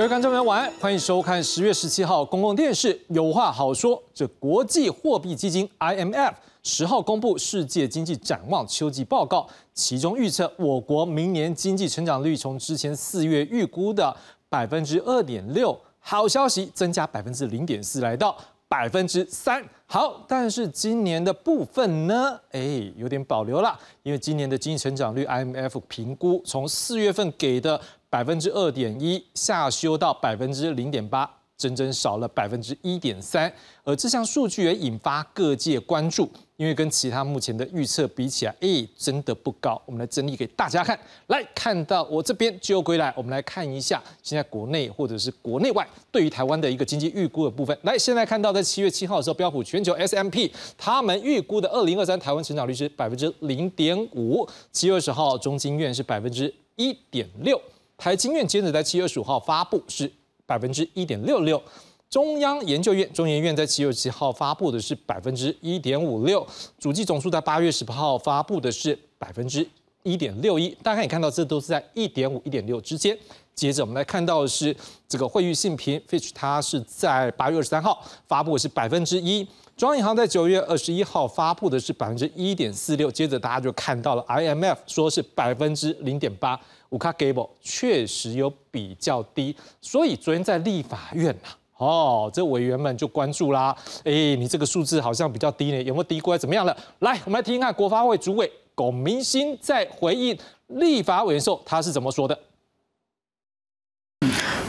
[0.00, 3.94] 各位观众朋友，晚安，欢迎收看十月十七号公共电视《有话好说》。
[4.14, 6.32] 这国际货币基金 IMF
[6.62, 14.16] 十号公布世界经济展望秋季报告，其中预测我国明年经济成长率从之前四月预估的
[14.48, 18.34] 百分之二点六，好消息增加百分之零点四，来到
[18.68, 19.62] 百分之三。
[19.84, 27.78] 好，但是今年的部分呢，哎，有点保留了，因为今年的经济成长率 IMF 评估从四月份给的。
[28.10, 33.50] 百分之二点一下修到百分之零点八，整整少了百分之一点三。
[33.84, 39.80] 而这项数据也引发各界关注，因为跟其他目前的预测比起来，哎，真的不高。
[39.86, 47.76] 我们来整理给大家看，来看到我这边就归来，我们来看一下现在国内或者是国内外对于台湾的一个经济预估的部分。
[47.82, 54.48] 来，现在看到在七月七号的时候，标普全球 S M P 他们预估的二零二三台湾成长率是百分之零点五。
[54.72, 57.60] 七月二十号，中经院是百分之一点六。
[58.00, 60.10] 台经院接着在七月十五号发布是
[60.46, 61.62] 百分之一点六六，
[62.08, 66.44] 中央研究院中研院在七月七号发布的是百分之一点五六，
[66.78, 69.68] 主计总数在八月十八号发布的是百分之
[70.02, 73.14] 一点六一，大家可以看到这都是在一点五、一点六之间。
[73.54, 74.74] 接着我们来看到的是
[75.06, 79.46] 这个惠誉信评 Fitch，它是在八月二十三号发布的是百分之一，
[79.80, 86.60] 中央银行在九月二十一号发布的是百分之一点四六，接着大家就看到了 IMF 说是百分之零点八。
[86.90, 93.74] 五卡 Gable 确实有比较低，所以昨天在立法院呐，哦，这委员们就关注啦。
[94.04, 96.38] 哎，你这个数字好像比较低呢，有没有低过来？
[96.38, 96.76] 怎么样了？
[96.98, 102.38] 来，我们来听听看国发会主委龚明鑫在回应立法委员时候他是怎么说的。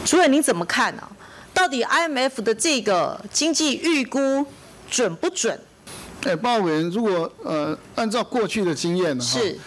[0.05, 1.05] 主委，你怎么看呢？
[1.53, 4.45] 到底 IMF 的这个经济预估
[4.91, 5.59] 准不准？
[6.25, 9.23] 哎，报委员，如果呃按照过去的经验呢？
[9.23, 9.57] 是。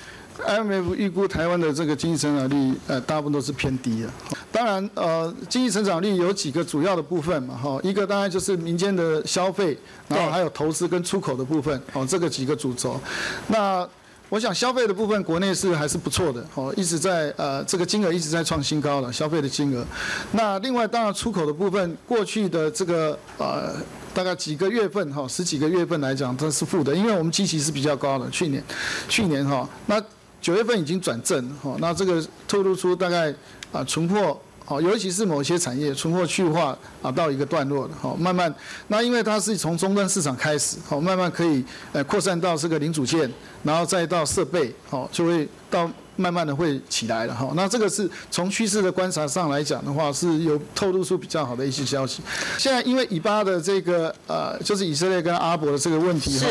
[0.49, 4.11] IMF 预估台湾的这个经济成长率，呃，大部分都是偏低的。
[4.51, 13.01] 当然，呃，经济成长率有几个主要的部分嘛，哈，一个当然就是民间的消费，然后还有投资跟出口的部分，哦，这个几个主轴。
[13.47, 13.89] 那
[14.29, 19.87] 我想消费的部分，国内是还是不错的，哦，一直在呃，这个金额一直在创新高了，消费的金额。
[20.33, 23.73] 那另外，当然出口的部分，过去的这个呃，
[24.15, 28.65] 大概几个月份哈，十几个月份来讲，它是负的，因为我们基期是比较高的，去年，
[29.09, 30.03] 去年哈，那。
[30.45, 33.35] 九月份已经转正，哈，那这个透露出大概
[33.73, 38.55] 啊存货，哦，尤其是某些产业存货去化啊到一个段落了，哈，慢慢，
[38.89, 43.33] 那因为它是从终端市场开始，好，慢慢可以呃扩散到这个零组件，
[43.63, 52.23] 然后再到设备，好，就会到慢慢的会起来了，哈，那这个是从趋势的观察上来讲的话，是有透露出比较好的一些消息。
[52.59, 56.47] 现在因为以巴的这个呃，就是以色列跟阿伯的这个问题，哈，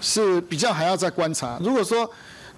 [0.00, 1.58] 是比较还要再观察。
[1.62, 2.08] 如果说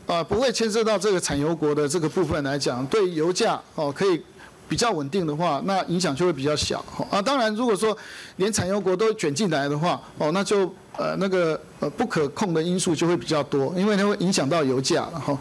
[0.06, 4.20] 呃，不会牵涉到这个产油国的这个部分来讲，对油价哦可以
[4.69, 6.84] 比较稳定的话，那影响就会比较小。
[7.10, 7.97] 啊，当然如果说
[8.37, 10.62] 连产油国都卷进来的话，哦，那就
[10.97, 15.38] 呃那个呃不可控的因素就会比较多，因为它会影响到油价了哈。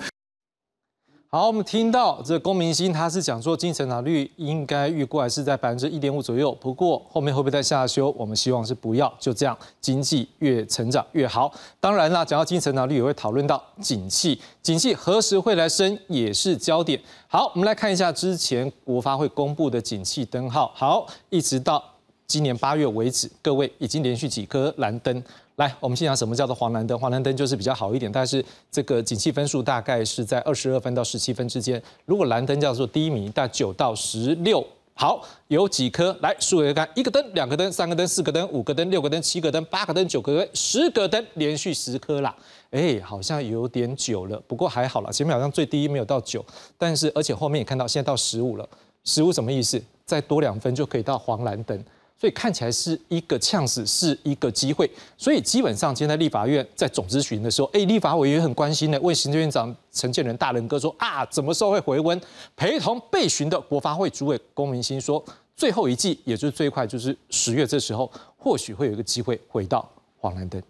[1.32, 6.52] 好，我们听到这龚明鑫他是讲说，经济成长率应该预估还是在百分之一点五左右。
[6.60, 8.10] 不过后面会不会再下修？
[8.18, 11.54] 我们希望是不要，就这样，经济越成长越好。
[11.80, 17.00] 当然啦，讲到经济成长率，也会讨论到景气，景气何时会来升也是焦点。
[17.28, 20.72] 好，我们来看一下之前国发会公布的景气灯号。
[20.74, 21.84] 好，一直到
[22.26, 25.24] 今年八月为止，各位已经连续几颗蓝灯。
[25.60, 26.98] 来，我们先讲什么叫做黄蓝灯。
[26.98, 31.82] 黄蓝灯就是比较好一点，但是这个景气分数大概是在二十二分到十七分之间。
[32.06, 34.66] 如果蓝灯叫做低迷，大概九到十六。
[34.94, 36.18] 好，有几颗？
[36.22, 42.34] 来数一看，一个灯、两个灯、三个灯、四个灯、五个灯、六个灯、七个灯、八个灯、九个灯、十个灯，连续十颗啦。
[42.72, 46.46] 哎，好像有点久了，不过还好了，前面好像最低没有到九，
[46.78, 48.66] 但是而且后面也看到现在到十五了。
[49.04, 49.82] 十五什么意思？
[50.06, 51.84] 再多两分就可以到黄蓝灯。
[52.20, 54.90] 所以看起来是一个呛死，是一个机会。
[55.18, 62.20] 所以基本上，今天立法院在总咨询的时候，哎，立法委员很关心的，问行政院长陈建仁大人哥说啊，怎么时候会回温？
[62.58, 65.24] 陪同被询的国发会主委龚明鑫说，
[65.56, 70.62] 最后一季，也就是最快就是十月这时候，或许会有一个机会回到黄蓝灯。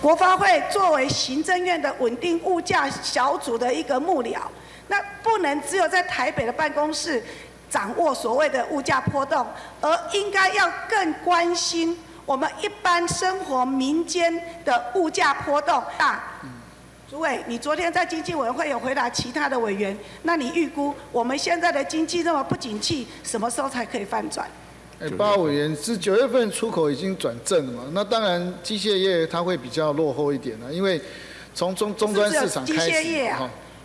[0.00, 4.40] 国发会作为行政院的稳定物价小组的一个幕僚，
[4.88, 7.22] 那不能只有在台北的办公室。
[7.74, 9.44] 掌握所谓的物价波动，
[9.80, 14.32] 而应该要更关心我们一般生活民间
[14.64, 16.22] 的物价波动大。
[17.10, 24.48] 诸位，你昨天在经济委员会有回答其他的委员，那你预估我们现在的经济这么不景气，什么时候才可以翻转？
[25.00, 27.90] 哎，八委员是九月份出口已经转正了嘛？
[27.92, 31.00] 那当然机械业它会比较落后一点了，因为
[31.52, 33.02] 从中终端市场开始。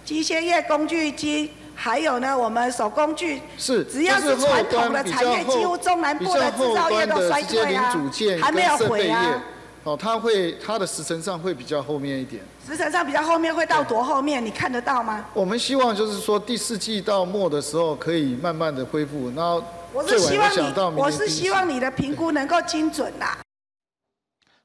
[0.05, 7.95] 机械业工具机，还有呢我们手工具，是，只要是传统的产业，几乎中南部的制造业都衰退啊，
[8.41, 9.41] 还没有回啊。
[9.85, 14.45] 哦，它会它的时程上会比较后面一点，时程上比较后面会到多后面？
[14.45, 15.25] 你看得到吗？
[15.33, 23.37] 我们希望就是说第四季到末的时候可以慢慢的恢复，然后我是希望你，我是希望你的评估能够精准啦。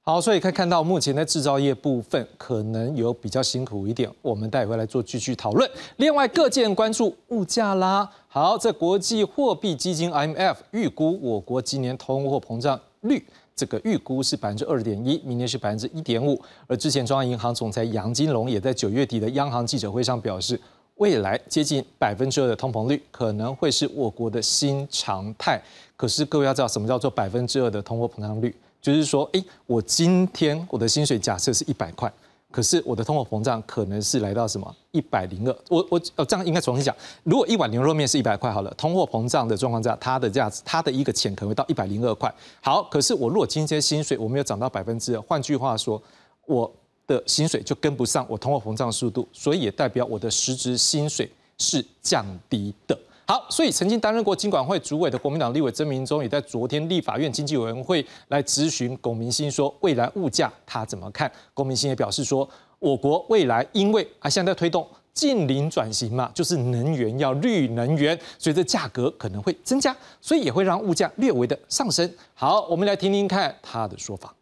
[0.06, 5.68] 好，所以可以看到目前的制造业部分可能有比较辛苦一点，我们待会来做继续讨论。
[5.96, 8.06] 另外，各界关注物价啦。
[8.28, 13.24] 好，在国际货币基金 IMF 预估我国今年通货膨胀率。
[13.56, 16.38] 这个预估是百分之二点一，明年是百分之一点五。
[16.66, 20.60] 而之前中央银行总裁杨金龙也在九月底的央行记者会上表示，
[20.96, 25.58] 未来接近百分之二的通膨率可能会是我国的新常态。
[25.96, 28.54] 可是各位要知道，什么叫做百分之二的通货膨胀率？
[28.84, 32.12] 就是说，诶，我今天我的薪水假设是一百块。
[32.50, 36.94] 可是我的通货膨胀可能是来到什么一百零二，我我呃这样应该重新讲，
[37.25, 42.32] 如果一碗牛肉面是一百块好了，通货膨胀的状况下，它的价值它的一个钱可能会到一百零二块。
[42.60, 46.00] 好，可是我如果今天薪水我没有涨到百分之二，换句话说，
[46.46, 46.70] 我
[47.08, 51.28] 的薪水就跟不上我通货膨胀速度，所以也代表我的实质薪水
[51.58, 52.96] 是降低的。
[53.26, 61.31] 好，所以曾经担任过经管会主委的国民党立委曾明忠，也在昨天立法院经济委员会来咨询龚明鑫，说未来物价他怎么看？
[61.55, 62.47] 龚明鑫也表示说，
[62.79, 72.12] 我国未来因为啊现在推动近零转型嘛，就是能源要绿能源，所以这价格可能会增加，所以也会让物价略微的上升。
[72.35, 74.35] 好，我们来听听看他的说法。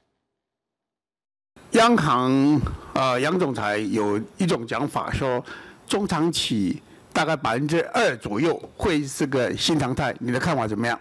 [1.73, 2.61] 央行
[2.95, 5.41] 啊，杨总裁有一种讲法说，
[5.87, 6.83] 中长期。
[7.13, 10.99] 大概百分之二左右会是个新常态，你的看法怎么样？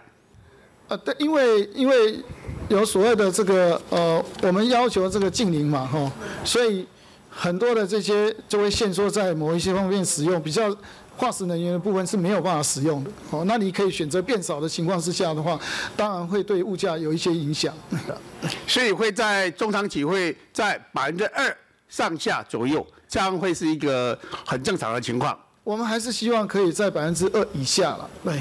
[0.88, 2.20] 呃，对，因为因为
[2.68, 6.10] 有所谓的这个呃，我们要求这个近零嘛，吼，
[6.44, 6.86] 所以
[7.30, 10.74] 很多的这些就会限缩在某一些方面使用，比较
[11.16, 13.10] 化石能源的部分是没有办法使用的。
[13.30, 15.58] 哦，那你可以选择变少的情况之下的话，
[15.96, 17.72] 当然会对物价有一些影响。
[18.66, 21.56] 所以会在中长期会在百分之二
[21.88, 25.38] 上下左右，这样会是一个很正常的情况。
[25.64, 28.10] 我们还是希望可以在百分之二以下了。
[28.24, 28.40] 对，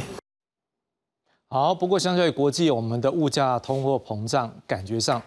[1.50, 5.22] 好，不过相较于国际，我们的物价通货膨胀感觉上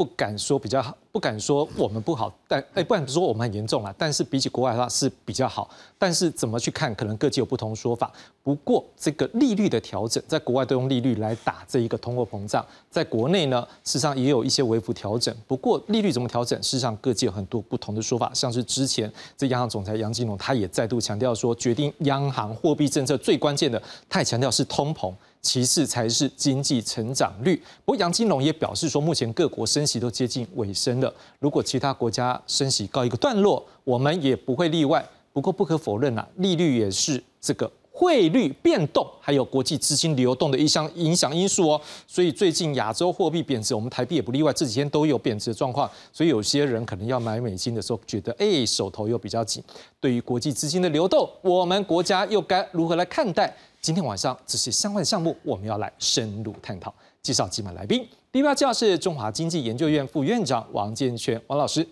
[0.00, 0.96] 不敢说比较好。
[1.12, 3.92] 不敢说我们不好，但哎，不敢说我们很严重啊。
[3.98, 5.68] 但是比起国外的话是比较好。
[5.98, 8.10] 但是怎么去看，可能各界有不同说法。
[8.42, 15.34] 不过这个利率的调整，在国外都用利率来打这一个通货膨胀，在国内呢，事实上也有一些微幅调整。
[15.46, 18.30] 不过利率怎么调整，事实上各界有很多不同的说法。
[18.32, 27.56] 像是之前这央行总裁杨金龙，他也再度强调说，决定央行货币政策最关键的，他也强调是通膨，其次才是经济成长率。
[27.84, 31.12] 不过杨金龙也表示说，目前各国升息都接近尾声了。
[31.38, 35.06] 如果其他国家升息告一个段落，我们也不会例外。
[35.32, 41.80] 不过不可否认啊，利率也是这个汇率变动还有国际资金流动的一项影响因素哦。
[42.06, 45.88] 所以最近亚洲货币贬值，我们台币也不例外，这几天都有贬值的状况。
[46.12, 49.62] 所以有些人可能要买美金的时候，觉得哎手头又比较紧。
[50.00, 53.56] 对于国际资金的流动，我们国家又该如何来看待？
[53.80, 56.92] 今天晚上这些相关的项目，我们要来深入探讨。
[57.22, 58.06] 介绍几位来宾。
[58.30, 61.86] 第一位介绍是中华经济研究院副院长王建全王老师。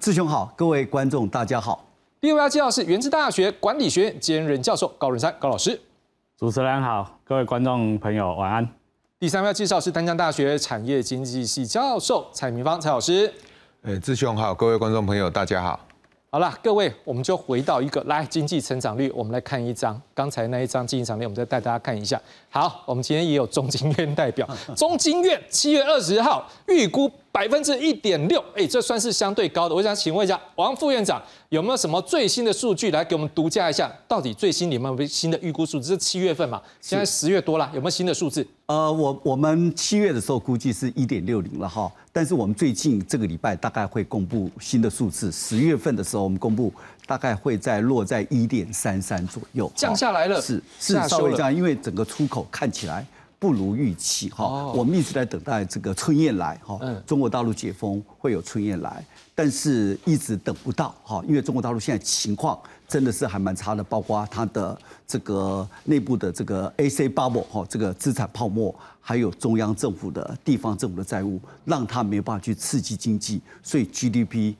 [0.00, 1.84] 志雄好，各位观众大家好。
[2.20, 5.78] 第二位介绍是原治大学管理学院兼任教授高仁山高老师。
[6.38, 8.66] 主持人好，各位观众朋友晚安。
[9.18, 13.32] 第三位介绍是丹江大学产业经济系教授蔡明芳蔡老师。
[13.82, 15.85] 呃，志雄好，各位观众朋友大家好。
[16.28, 22.20] 好了，各位，我们就回到一个来经济成长率，我们来看一张刚才那一张经济成长率，我们再带大家看一下。
[22.50, 27.10] 好，我们今天也有中经院代表，中经院七月二十号预估。
[27.36, 29.74] 百分之一点六，哎，这算是相对高的。
[29.74, 33.92] 我想请问一下王副院长，有没有什么最新的数据来给我们独家一下？
[34.08, 35.90] 到底最新你们有新的预估数字？
[35.90, 36.62] 是七月份嘛？
[36.80, 38.46] 现在十月多了，有没有新的数字？
[38.64, 45.30] 呃，我我们七月的时候估计是一点六零了哈，但是我们最近这个礼拜大概会公布新的数字。
[45.30, 46.72] 十月份的时候我们公布，
[47.06, 53.06] 大概会在落在一点三三左右，降下来了，是是稍微降，因为整个出口看起来。
[53.38, 74.56] 不如预期哈，我们一直在等待这个春燕来哈，中国大陆解封会有春燕来，但是一直等不到哈，因为中国大陆现在情况真的是还蛮差的，包括它的这个内部的这个 A C bubble 哈，这个资产泡沫，还有中央政府的地方政府的债务，让它没有办法去刺激经济，所以 G D P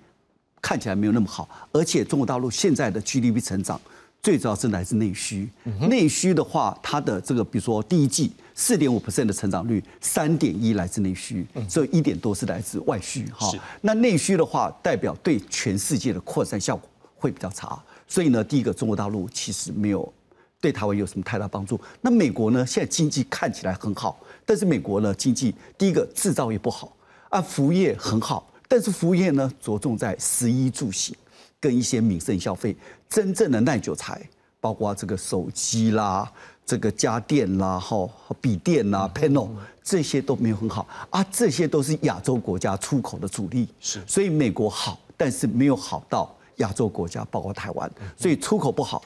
[0.61, 3.80] 看起来没有那么好，而且中国大陆现在的 G D P 成长
[4.23, 5.49] 最主要是来自内需，
[5.89, 8.33] 内需的话，它的这个比如说第一季。
[8.59, 13.53] 四点五 percent 的成长率，三点一来自内需，所以一点多是来自外需哈。
[13.83, 20.11] 那内需的话，代表对全世界的扩散效果会比较差，所以呢，第一个中国大陆其实没有
[20.59, 21.79] 对台湾有什么太大帮助。
[22.01, 26.97] 那美国呢，现在经济看起来很好，但是美国呢，经济第一个制造业不好
[27.29, 31.15] 啊，服务业很好，但是服务业呢着重在食衣住行
[31.61, 32.75] 跟一些民生消费，
[33.09, 34.21] 真正的耐久材，
[34.61, 36.31] 包括这个手机啦。
[36.67, 38.11] 这个家电啦、哈
[38.41, 39.49] 笔电啦、panel
[39.85, 49.01] 这些都没有很好啊，这些都是亚洲国家出口的主力，是，所以美国好，但是没有好到亚洲国家，包括台湾，所以出口不好。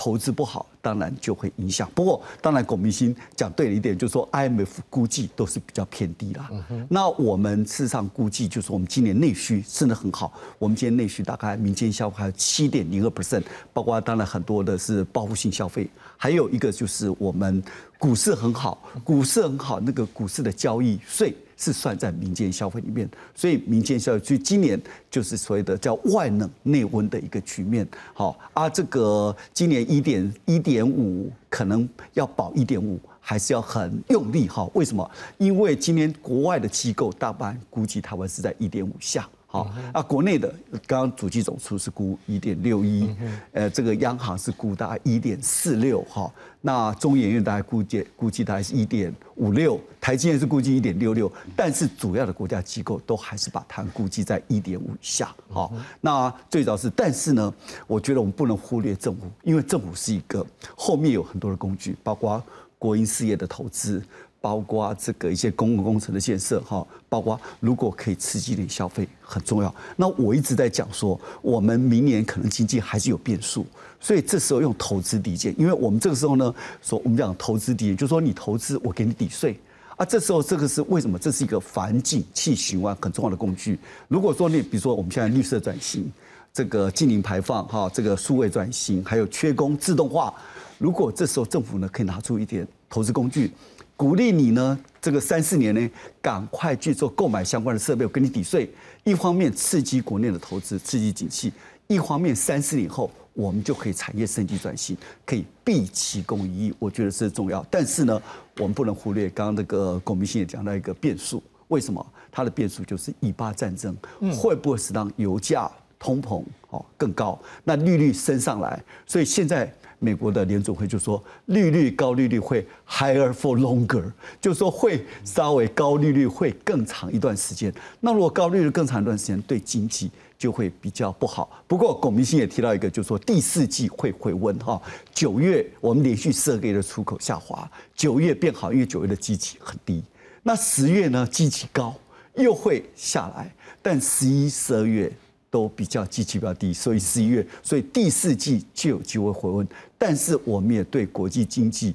[0.00, 1.90] 投资不好，当然就会影响。
[1.92, 6.48] 不过，当然龚明鑫讲对了一点，就是说 IMF 估计都是比较偏低啦。
[6.88, 10.32] 那我们事实上估计，就是我们今年内需真的很好。
[10.56, 17.60] 我们今年内需大概民间消费还有七点零二 percent，包括当然很多的是报复性消费，还有一个就是我们
[17.98, 21.34] 股市很好，股市很好，那个股市的交易税。
[21.58, 27.86] 是算在民间消费里面，所以民间消费，所以今年就是所谓的叫外冷内温的一个局面。
[28.14, 34.70] 好啊，这个今年一点一点五可能要保一点五，还是要很用力哈？
[34.74, 35.10] 为什么？
[35.36, 39.28] 因为今年国外的机构大半估计台湾是在一点五下。
[39.50, 40.54] 好，啊，国内的
[40.86, 43.08] 刚刚主机总数是估一点六一，
[43.52, 55.34] 呃，这个央行是估大概一点四六哈，那中研院大概估计估计大概是一点五六，台积电是估计一点六六，但是主要的国家机构都还是把它估计在一点五以下。
[55.48, 57.54] 好，那最早是，但是呢，
[57.86, 62.42] 我觉得我们不能忽略政府，因为政府是一个后面有很多的工具，包括
[62.78, 64.02] 国营事业的投资。
[64.40, 69.74] 包括这个一些公共工程的建设，哈，包括如果可以刺激点消费很重要。
[69.96, 73.66] 那我一直在讲说，我们明年可能经济还是有变数，
[74.00, 79.58] 所以这时候用投资抵减，因为我们这个时候呢，说我们讲投资抵减，就是说你投资我给你抵税
[79.96, 80.04] 啊。
[80.04, 81.18] 这时候这个是为什么？
[81.18, 83.78] 这是一个反景气循环很重要的工具。
[84.06, 86.10] 如果说你比如说我们现在绿色转型，
[86.52, 90.32] 这个净零排放，哈，这个数位转型，还有缺工自动化，
[90.78, 93.52] 如果这时候政府呢可以拿出一点投资工具。
[93.98, 95.90] 鼓励你呢，这个三四年呢，
[96.22, 98.70] 赶快去做购买相关的设备，我给你抵税。
[99.02, 101.50] 一方面刺激国内的投资，刺激景气；
[101.88, 106.74] 一方面三四年后，我们就可以产业升级转型，可以毕其功于一。
[106.78, 107.66] 我觉得是重要。
[107.68, 108.22] 但是呢，
[108.58, 111.42] 我们不能忽略刚刚那个龚明鑫也讲到一个变数。
[111.66, 112.06] 为什么？
[112.30, 113.96] 它的变数就是以巴战争
[114.32, 117.36] 会不会使让油价通膨哦更高？
[117.64, 119.74] 那利率升上来，所以现在。
[119.98, 124.04] 美国的联总会就说，利率高利率会 higher for longer，
[124.40, 127.72] 就说会稍微高利率会更长一段时间。
[128.00, 131.50] 那如果高利率更长一段时间，对经济就会比较不好。
[131.66, 134.80] 不过龚明鑫也提到一个，就说第四季会回温哈。
[135.12, 140.02] 九月我们连续十个月的出口下滑，九月变好，因为九月的基期很低。
[140.42, 141.94] 那十月呢，基期高
[142.36, 143.52] 又会下来，
[143.82, 145.12] 但十一、十二月。
[145.50, 149.66] 都比较基期比较低，所以十一月，所以第四季就有机会回温。
[149.96, 151.94] 但是我们也对国际经济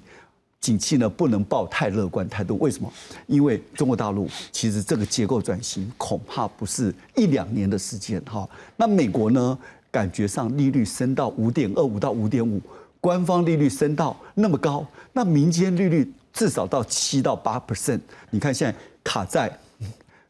[0.60, 2.58] 景气呢不能抱太乐观态度。
[2.58, 2.92] 为什么？
[3.28, 8.48] 因为中国大陆其实这个结构转型恐怕不是一两年的时间哈。
[8.76, 9.58] 那美国呢，
[9.92, 12.60] 感觉上利率升到五点二五到五点五，
[13.00, 18.00] 官方利率升到那么高，那民间利率至少到七到八 percent。
[18.32, 19.52] 你看现在卡在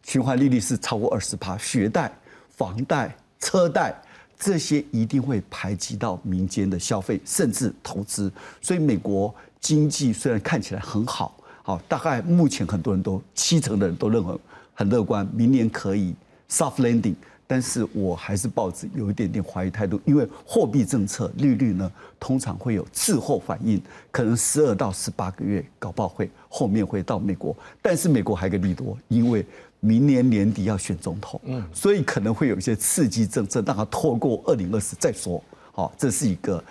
[0.04, 2.12] 循环利率是超过二十趴，学贷。
[2.56, 3.94] 房贷、车贷
[4.38, 8.32] 这些一定会排挤到民间的消费，甚至投资。
[8.62, 14.38] 所以美国经济虽然看起来很好，好，大概目前很多人都七成的人都认为
[14.74, 16.14] 很乐观，明年可以
[16.50, 17.16] soft landing。
[17.46, 23.82] 但是我还是抱着有一点点怀疑态度，因为货币政策利率呢，通常会有滞后反应，
[24.12, 27.56] 可能十二到十八个月搞不好会后面会到美国。
[27.82, 29.46] 但是美国还有个利多，因为。
[29.86, 35.44] 明年年底要选总统，嗯，所以可能会有一些刺激政策，让他拖过二零二四再说。
[35.74, 36.64] 好，这是一个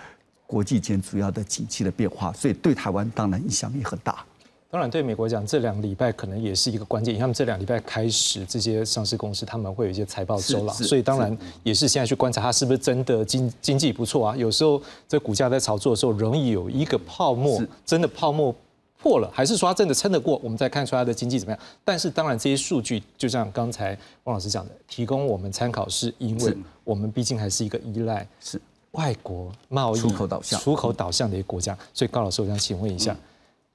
[0.47, 4.25] 国际间主要的景气的变化，所以对台湾当然影响也很大。
[4.71, 14.35] 当然，对美国讲，这两礼拜可能也是一个关键，他们这两礼拜开始，这些上市公司他们会有一些财报收了，所以当然也是现在去观察它是不是真的经经济不错啊。
[14.35, 18.55] 有时候这股价在炒作的时候，容易有一个泡沫，真的泡沫。
[19.03, 20.39] 破了，还是说它真的撑得过？
[20.41, 21.59] 我们再看出它的经济怎么样？
[21.83, 26.55] 但是当然，这些数据就像刚才汪老师讲的，提供我们参考，是因为
[26.85, 28.59] 我们毕竟还是一个依赖是
[28.91, 31.77] 外国贸易出口导向、出口导向的一个国家。
[31.93, 33.13] 所以高老师，我想请问一下，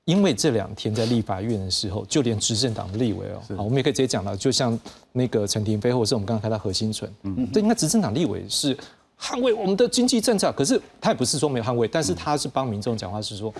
[0.07, 4.81] 因为这两天在立法院的时候，就连执政党的立委哦，好，我们也可以直接讲了，就像
[5.13, 8.75] 那个陈廷飞，或者是我们刚刚看到何新存，嗯，这应该执政党立委是
[9.21, 13.53] 捍卫我们的经济政策，可是他也不是说没有捍卫，但是他是帮民众讲话，是说。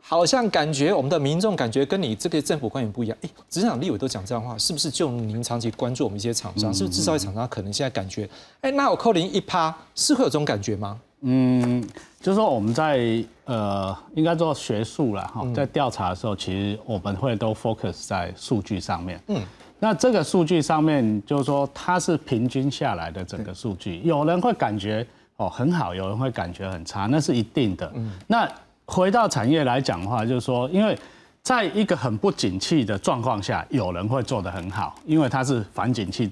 [0.00, 3.16] 好像感觉我们的民众感觉跟你这个政府官员不一样。
[3.22, 8.28] 哎，职场立委都讲这样话，是不是就您长期关注我们一些厂商，是不是制造业厂商可能现在感觉，
[8.62, 11.00] 哎，那我扣零一趴，是会有这种感觉吗？
[11.22, 11.86] 嗯，
[12.20, 19.20] 就是说我们在呃，应该做学术了哈，在调查的时候，其实我们会都 focus 在数据上面。
[19.26, 19.42] 嗯，
[19.78, 27.92] 那这个数据上面，就是说它是平均下来的整个数据，有人会感觉哦很好，有人会感觉很差，那是一定的。
[27.94, 28.50] 嗯，那
[28.90, 30.98] 回到产业来讲的话，就是说，因为
[31.42, 36.30] 在一个很不景气的状况下，有人会做得很好，因为它是反景气。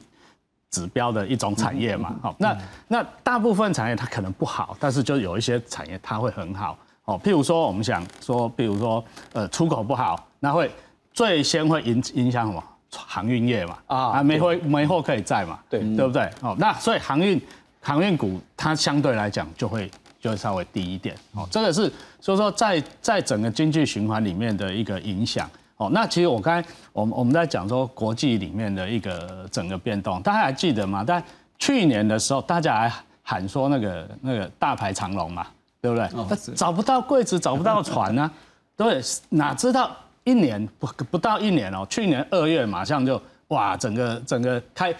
[0.70, 2.54] 指标的一种产业嘛，好，那
[2.88, 10.70] 那大部分产业它可能不好，但是就有一些产业它会很好，哦，譬如说我们想说，譬如说呃出口不好，那会
[11.14, 12.62] 最先会影影响什么？
[12.90, 16.30] 航运业嘛，啊，没货没货可以载嘛，对对不对？
[16.42, 17.40] 哦，那所以航运
[17.80, 25.48] 航运股它相对来讲就会就会稍微低一点，哦，这个是所以说在在整个经济循环里面的一个影响。
[25.76, 31.04] 哦，那其实我刚才我们我们在讲说国际里面的一个整个变动，大家还记得吗？
[31.06, 31.22] 但
[31.56, 35.46] 去年的时候，大家还喊说那个那个大排长龙嘛，
[35.80, 36.54] 对不对？
[36.56, 38.28] 找不到柜子，找不到船呢，
[38.76, 44.92] 对，哪知道一年不不到一年哦，去年二月马上就哇，整个整个开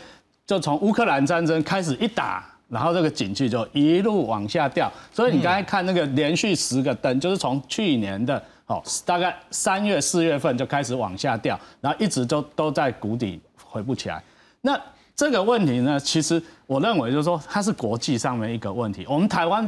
[0.47, 4.93] 就从乌克兰战争开始一打，然后这个景气就一路往下掉。
[5.13, 8.43] 所以你刚才看那个连续十个灯，就是从去年的。
[8.69, 14.23] 哦，大概三月四月份就开始往下掉，然后一直都都在谷底回不起来。
[14.61, 14.79] 那
[15.17, 19.07] 这个问题呢，其实我认为就是说它是国际上面一个问题。
[19.09, 19.67] 我们台湾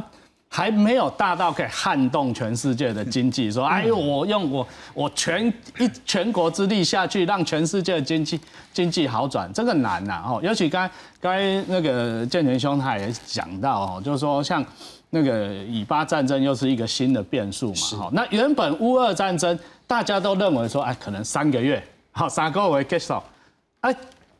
[0.53, 5.47] 还没有大到可以撼动全世界的经济，说哎呦，我用我我全
[5.79, 8.37] 一全国之力下去，让全世界的经济
[8.73, 10.21] 经济好转，这个难呐。
[10.27, 10.89] 哦，尤其刚
[11.21, 11.33] 刚
[11.67, 14.63] 那个建全兄他也讲到哦，就是说像。
[15.13, 23.21] 那个以巴战争又是一个新的变数嘛，好，那原本乌俄战争大家都认为说，哎，可能三个月，好，三个月结束，
[23.81, 23.93] 哎，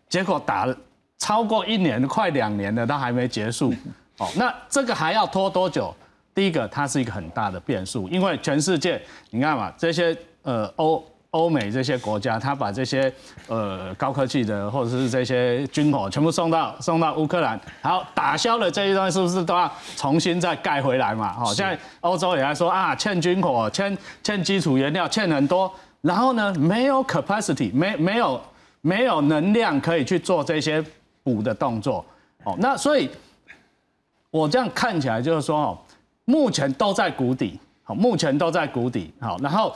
[0.07, 0.73] 结果打了
[1.17, 3.73] 超过一年，快两年了，都还没结束，
[4.19, 5.93] 哦，那这个还要拖多久？
[6.33, 11.03] 第一个，它是一个很大的变数，因为全世界，你看嘛，这些呃欧。
[11.31, 13.09] 欧美这些国家，他把这些
[13.47, 21.31] 呃高科技的或者是这些军火全部送到送到乌克兰，好打消了这一段，是不是都要重新再盖回来嘛？
[21.31, 28.41] 好，现在欧洲也在说啊，欠军火，欠欠基础原料，欠很多，然后呢，没有 capacity，没没有
[28.81, 30.83] 没有能量可以去做这些
[31.23, 32.05] 补的动作。
[32.43, 33.09] 哦，那所以，
[34.31, 35.79] 我这样看起来就是说，哦，
[36.31, 39.75] 目前都在谷底，好，目前都在谷底，好，然后。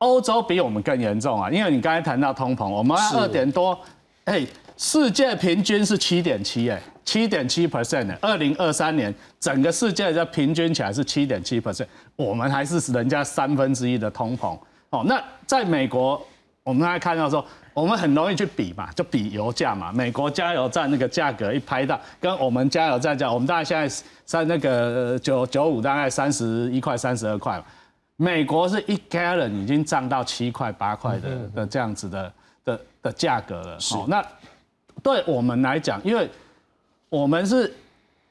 [0.00, 3.78] 欧洲比我们更严重啊，因为你刚才谈到通膨，我们二点多，
[4.24, 4.46] 哎，
[4.78, 11.84] 世界平均是七点七，哎，七点七 percent，二零二三年整个世界的平均起来是七点七 percent，
[12.16, 14.58] 我们还是人家三分之一的通膨。
[14.88, 16.26] 哦，那在美国，
[16.62, 27.64] 我们大家看到说，我们很容易去比嘛，就比油价嘛，美国加油站那个价格一拍到，跟我们加油站价，我们大概现在在那个九九五大概三十一块、三十二块嘛。
[28.16, 32.32] 美国是一 gallon 已经涨到七块八块的的这样子的
[32.64, 33.80] 的的价格了。
[33.80, 34.22] 是，那
[35.02, 36.28] 对我们来讲，因为
[37.08, 37.74] 我们是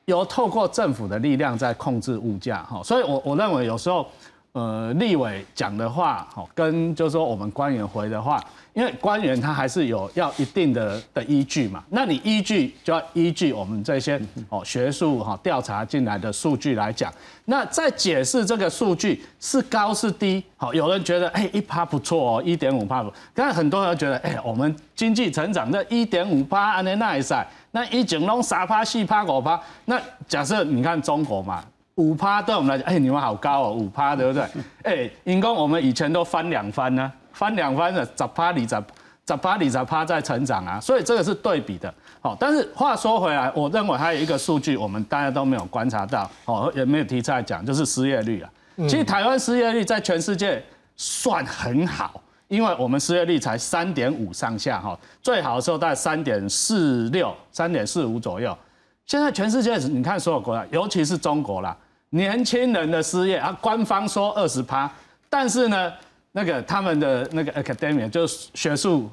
[0.06, 4.08] 由透过政府的力量在控制物价，哈，所以我我认为有时候。
[4.54, 17.14] 呃，立委讲的话，好，跟就是说我们官员回的话，因为官员他还是有要一定的的依据嘛，那你依据就要依据我们这些哦学术哈调查进来的数据来讲，
[17.46, 31.64] 那再解释这个数据是高是低，好，有人觉得哎一趴不错哦，一点五趴不，但很多人觉得哎我们经济成长的一点五趴，安尼那一赛，那一整拢三趴四趴五趴，那假设你看中国嘛。
[32.00, 34.44] 五趴对我们来讲，哎，你们好高哦，五趴对不对？
[34.84, 38.82] 哎，因公我们以前都翻两番呢，翻两番的，十趴里十，
[39.28, 41.94] 十趴里十趴在成长啊，所以这个是对比的。
[42.22, 48.50] 好，但是话说回来，我认为还有一个数据，我们大家都没有观察到，哦，也没有提出来讲，就是失业率啊。
[48.88, 50.64] 其实台湾失业率在全世界
[50.96, 58.58] 算很好，因为我们失业率才三点五上下哈，最好的时候在三点四六、三点四五左右。
[59.06, 61.76] 现在全世界你看所有国家，尤其是中国啦。
[62.12, 64.90] 年轻人的失业啊，官方说二十趴，
[65.30, 65.94] 但是呢，
[66.32, 69.10] 那个他们的那个 academy 就是学术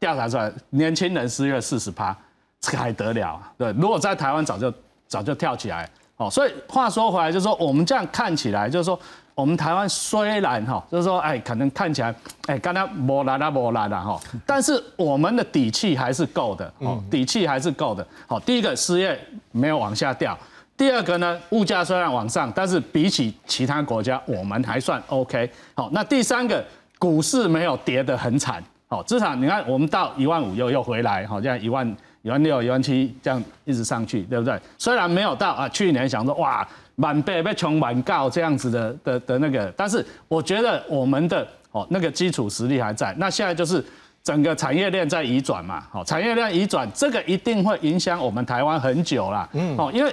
[0.00, 2.16] 调查出来，年轻人失业四十趴，
[2.60, 3.52] 这个还得了啊？
[3.58, 4.72] 对，如果在台湾早就
[5.06, 6.30] 早就跳起来哦。
[6.30, 8.98] 所以话说回来，就是说我们这样看起来，就是说
[9.34, 12.14] 我们台湾虽然哈，就是说哎，可能看起来
[12.46, 18.06] 哎，刚刚没来了没来了哈，但是我们的底气还是够的哦，底气还是够的。
[18.26, 19.20] 好，第一个失业
[19.52, 20.38] 没有往下掉。
[20.78, 25.50] 第二个呢，物价虽然往上，但是比起其他国家，我们还算 OK。
[25.74, 26.64] 好，那第三个，
[27.00, 28.62] 股市没有跌得很惨。
[28.86, 34.56] 好，至少你看，我们到一万五又又回来，好，这样一万一万六、一万七这样一直上去，对不对？
[34.78, 43.12] 虽然没有到啊，去年想说哇，满倍被穷满告这样子的的的那个，但是我觉得我们的哦那个基础实力还在。
[43.18, 43.84] 那现在就是
[44.22, 49.46] 整个产业链在移转嘛，好，产业链移转，这个一定会影响我们台湾很久啦。
[49.52, 50.10] 嗯，哦，因为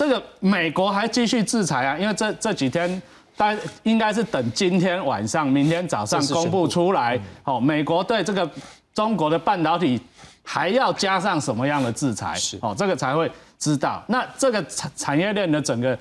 [0.00, 3.02] 这个美国还继续制裁啊，因为这这几天。
[3.36, 7.18] 但应该是等今天晚上、明天早上公布出来。
[7.42, 8.50] 好，美国对这个
[8.92, 9.98] 中国的半导体
[10.42, 12.34] 还要加上什么样的制裁？
[12.34, 14.02] 是哦，这个才会知道。
[14.08, 15.98] 那这个产产业链的整个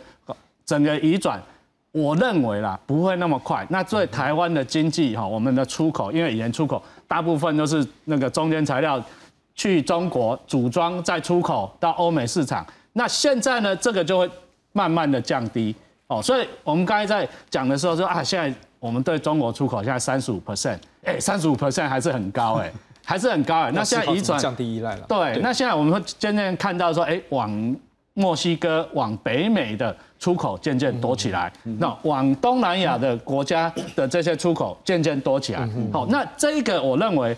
[0.65, 1.41] 整个移转，
[1.93, 3.65] 我认为啦不会那么快。
[3.69, 9.01] 那对台湾的经济哈，我们的出口，因为以前出口大部分都是那个中间材料
[9.55, 12.65] 去中国组装再出口到欧美市场。
[12.99, 14.29] 那现在呢，这个就会
[14.73, 15.73] 慢慢的降低。
[16.07, 22.69] 哦，所以我们刚才在讲的时候说啊，现在我们对中国出口现在三十五 percent，哎，三十五 percent 还是很高哎，
[23.05, 23.71] 还是很高哎。
[23.71, 25.05] 那现在移转降低依赖了。
[25.07, 27.73] 对，那现在我们会渐渐看到说，哎，往
[28.15, 35.65] 墨西哥、往北美的出口渐渐多起来，那往东南亚的国家的这些出口渐渐多起来。
[35.93, 37.37] 好，那这个我认为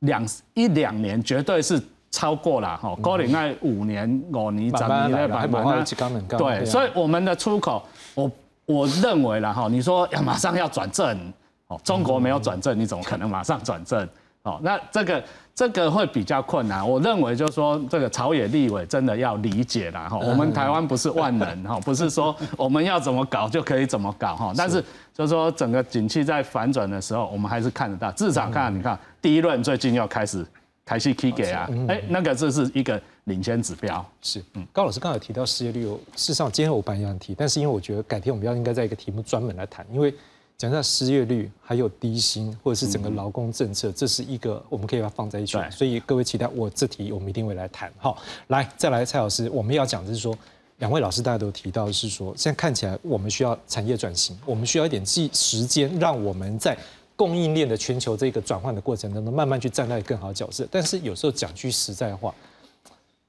[0.00, 1.80] 两一两年绝对是。
[2.14, 5.96] 超过了哈，高龄那五年五年涨的百分之
[6.38, 7.82] 对，所以我们的出口，
[8.14, 8.30] 我
[8.66, 11.18] 我认为了哈，你说要马上要转正，
[11.66, 14.08] 哦，中国没有转正，你怎么可能马上转正？
[14.44, 15.24] 哦，那这个
[15.56, 16.88] 这个会比较困难。
[16.88, 24.80] 我认为就是说，这个朝野立委真的要理解了哈，我们台湾不是万能哈，不是说 我们要怎么搞就可以怎么搞哈，但是
[25.12, 30.46] 就是说整个景气在反转的时候，我们还是看得到，至少看你看第一轮最近要开始。
[30.84, 34.04] 台系 K 给啊，哎，那个这是一个领先指标。
[34.20, 40.14] 是，嗯，高老师刚才提到失业率，事实上今天我本来想提，但是因为我觉得改天我们要应该在一个题目专门来谈，因为
[40.58, 45.56] 讲一下失业率，还有低薪，或者是整个劳工政策，这是一个我们可以把它放在一起。
[45.70, 47.90] 所以各位期待我这题，我们一定会来谈。
[47.96, 50.36] 好，来再来蔡老师，我们要讲的是说，
[50.80, 56.76] 两位老师大家都提到是说，现在看起来我们需要产业转型，我们需要一点计时间，让我们在。
[57.16, 60.66] 供应链的全球这个转换的过程当中，慢慢去站在更好的角色。
[60.70, 62.34] 但是有时候讲句实在话，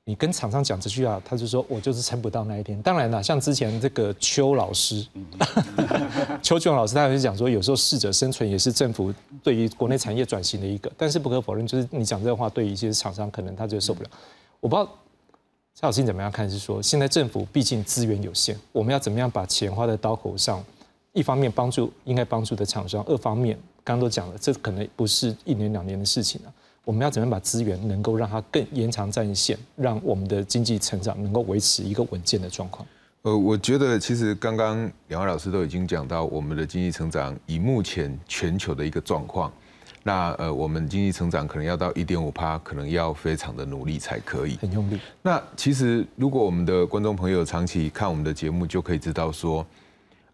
[0.04, 2.82] 你跟厂商讲这句话，他就说我就是撑不到那一天。
[2.82, 5.06] 当然了，像之前这个邱老师，
[6.42, 10.92] 邱俊老师，他也是讲说，有时候适者生存也是政府对于国内产业转型的一个。
[10.98, 14.10] 但是不可否认，就是你讲这个话，对于一些厂商可能他就受不了。
[14.60, 14.90] 我不知道
[15.76, 16.50] 蔡老师你怎么样看？
[16.50, 20.64] 是说现在政府毕竟资源有限，我们要怎么样把钱花在刀口上？
[21.14, 23.58] 一方面帮助应该帮助的厂商，二方面。
[23.86, 26.52] 刚刚都讲了，这可能不是一年两年的事情了。
[26.84, 32.88] 我们要怎么样把资源能够让它更延长战线，让我们的经济成长能够维持一个稳健的状况？
[33.22, 39.54] 呃，我觉得其实刚刚两位老师都已经讲到，我们的经济成长以目前全球的一个状况，
[40.02, 45.00] 那呃，我们经济成长可能要到一点五趴，可能要非常的努力才可以，很用力。
[45.22, 49.64] 那其实如果我们的观众朋友长期看我们的节目，就可以知道说。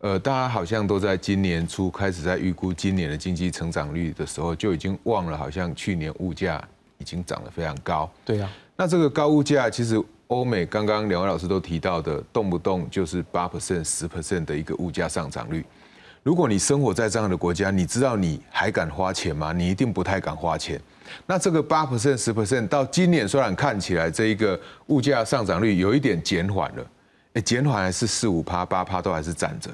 [0.01, 6.59] 呃，大家好像都在今年初开始在预估今年的经济成长率的时候，就已经忘了，好像去年物价
[6.97, 8.11] 已经涨得非常高。
[8.25, 15.63] 对呀，那这个高物价，其实欧美刚刚两位老师都提到的，动不动就是八 percent、十 percent 的一个物价上涨率。
[16.23, 19.53] 如果你生活在这样的国家，你知道你还敢花钱吗？
[19.53, 20.81] 你一定不太敢花钱。
[21.27, 26.83] 那这个八 percent、十 percent 到今年虽然看起来这一个物价上涨率有一点减缓了。
[27.33, 29.69] 哎，减缓还是四五趴、八趴都还是站着，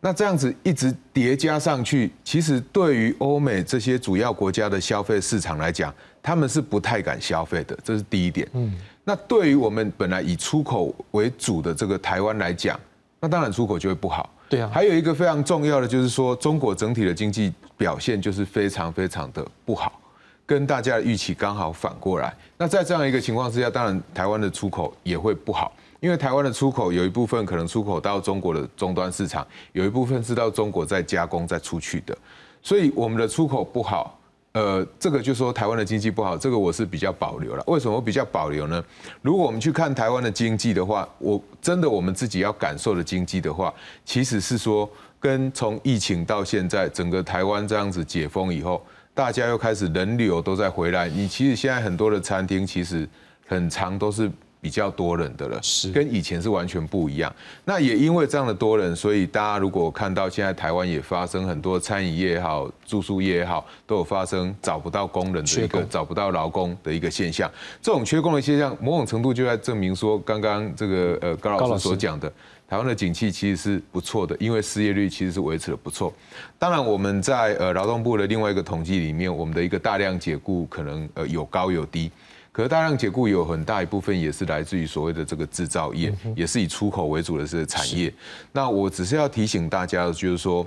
[0.00, 8.48] 那这样子一直叠加上去，其实对于欧美这些主要国家的消费市场来讲，他们是不太敢消费的，这是第一点。
[8.54, 8.72] 嗯，
[9.04, 12.78] 那对于我们本来以出口为主的这个台湾来讲，
[13.20, 14.32] 那当然出口就会不好。
[14.48, 20.00] 对啊，还有一个非常重要的就是说，中国整体的经济表现就是非常非常的不好，
[20.46, 22.34] 跟大家的预期刚好反过来。
[22.56, 25.70] 那在这样一个情况之下，当然台湾的出口也会不好。
[26.00, 32.16] 因为台湾的出口有一部分可能出口到中国的终端市场，有一部分是到中国再加工再出去的，
[32.62, 34.16] 所以我们的出口不好，
[34.52, 37.64] 呃，这个就说台湾的经济不好，这个我是比较保留了。
[37.66, 38.84] 为什么比较保留呢？
[39.22, 48.80] 如果我们去看台湾的经济的话，我真的我们自己要感受的经济的话，其实是说跟从疫情到现在整个台湾这样子解封以后，
[49.14, 53.08] 大家又开始人流都在回来，你其实现在很多的餐厅其实
[53.48, 54.30] 很长都是。
[54.60, 57.32] 比较多人的了，是跟以前是完全不一样。
[57.64, 67.50] 那也因为这样的多人，所以大家如果看到现在台湾也发生很多餐饮业也好、住宿业也好，都有发生找不到工人的一个找不到劳工的一个现象。
[67.80, 72.28] 这种缺工的现象，某种程度就在证明说，刚刚这个呃高老师所讲的，
[72.68, 76.12] 台湾的景气其实是不错的，因为失业率其实是维持的不错。
[76.58, 82.10] 当然，我们在呃劳动部的另外一个统计里面，我们的一个大量解雇可能呃有高有低。
[82.58, 88.12] 可是大量解雇有很大一部分也是来自于所谓的这个制造业，也是以出口为主的这个产业。
[88.50, 90.66] 那我只是要提醒大家，就是说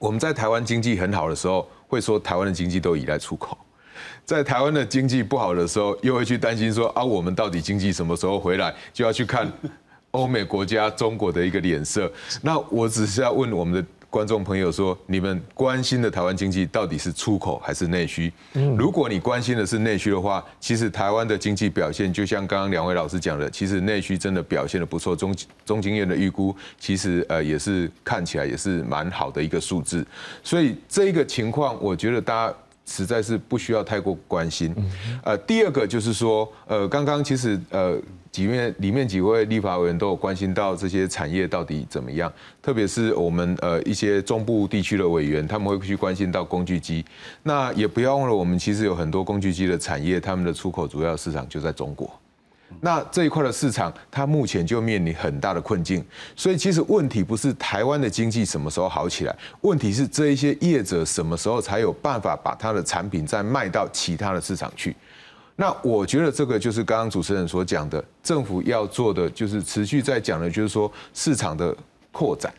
[0.00, 3.56] 我们在台湾经济很好的时候，会说台湾的经济都依赖出口；
[4.24, 9.48] 在台湾的经济不好的时候，又会去担心说啊，我们到底经济什么时候回来，就要去看
[10.10, 12.10] 欧美国家、中国的一个脸色。
[12.42, 13.88] 那我只是要问我们的。
[14.14, 18.32] 观众朋友说：“你们关心的台湾经济到底是出口还是内需？
[18.78, 25.16] 如果你关心的是内需的话，其实台湾的经济表现就像刚刚两位老师讲的，其实内需真的表现的不错。
[25.16, 25.34] 中
[25.66, 30.06] 中经院的预估其实呃也是看起来也是蛮好的一个数字。
[30.44, 34.74] 所以这个情况，我觉得大家实在是不需要太过关心。
[35.22, 38.00] 呃，第二个就是说，呃，刚刚其实呃。”
[38.34, 47.04] 几面里面几位立法委员都有关心到这些产业到底怎么样，特别是我们呃一些中部地区的委员，他们会去关心到工具机。
[47.44, 52.10] 那也不要忘了，我们其实有很多工具机的产业，他们的出口主要市场就在中国。
[52.80, 56.04] 那这一块的市场，它目前就面临很大的困境。
[56.36, 64.94] 所以其实问题不是台湾的经济什么时候好起来，问题是这一些业者什么时候才有办法把他的产品再卖到其他的市场去。
[65.56, 71.74] 那我觉得这个就是刚刚主持人所讲的，政府要做的就是持续在讲的，就是说市场的
[72.10, 72.52] 扩展。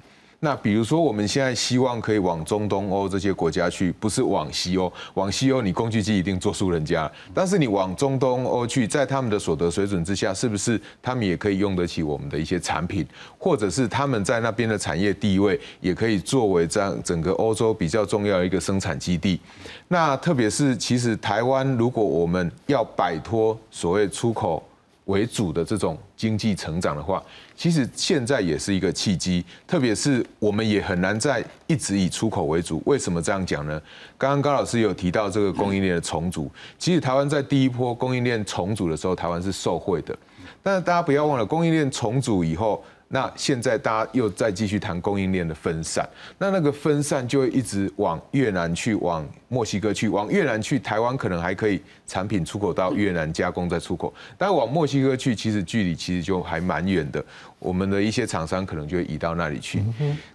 [0.45, 4.93] 那比如说，我们现在希望可以往中东欧这些国家去，不是往西欧。
[5.15, 7.12] 往西欧，你工具机一定做输人家。
[7.34, 13.03] 但是你往中东欧去，在他们的所得水准之下，是不是他们也可以用得起我们的一些产品？
[13.39, 19.41] 或者是他们在那边的产业地位，也可以作为这样整个欧洲比较重要的一个生产基地？
[19.88, 24.63] 那特别是，其实台湾如果我们要摆脱所谓出口。
[25.06, 27.24] 为主的这种经济成长的话，
[27.56, 32.82] 其实现在也是一个契机，特别是我们也很难再一直以出口为主。
[32.86, 33.82] 为什么这样讲呢？
[34.18, 40.18] 刚刚高老师有提到这个供应链的重组，其实台湾在第一波供应链重组的时候，台湾是受惠的。
[40.62, 42.84] 但是大家不要忘了，供应链重组以后。
[43.15, 46.06] 那现在大家又再继续谈供应链的分散，
[46.38, 57.23] 那那个分散就会一直往越南去，往墨西哥去，往越南去，台湾可能还可以产品出口到越南加工再出口，但往墨西哥去，其实距离其实就还蛮远的，
[57.58, 59.82] 我们的一些厂商可能就会移到那里去。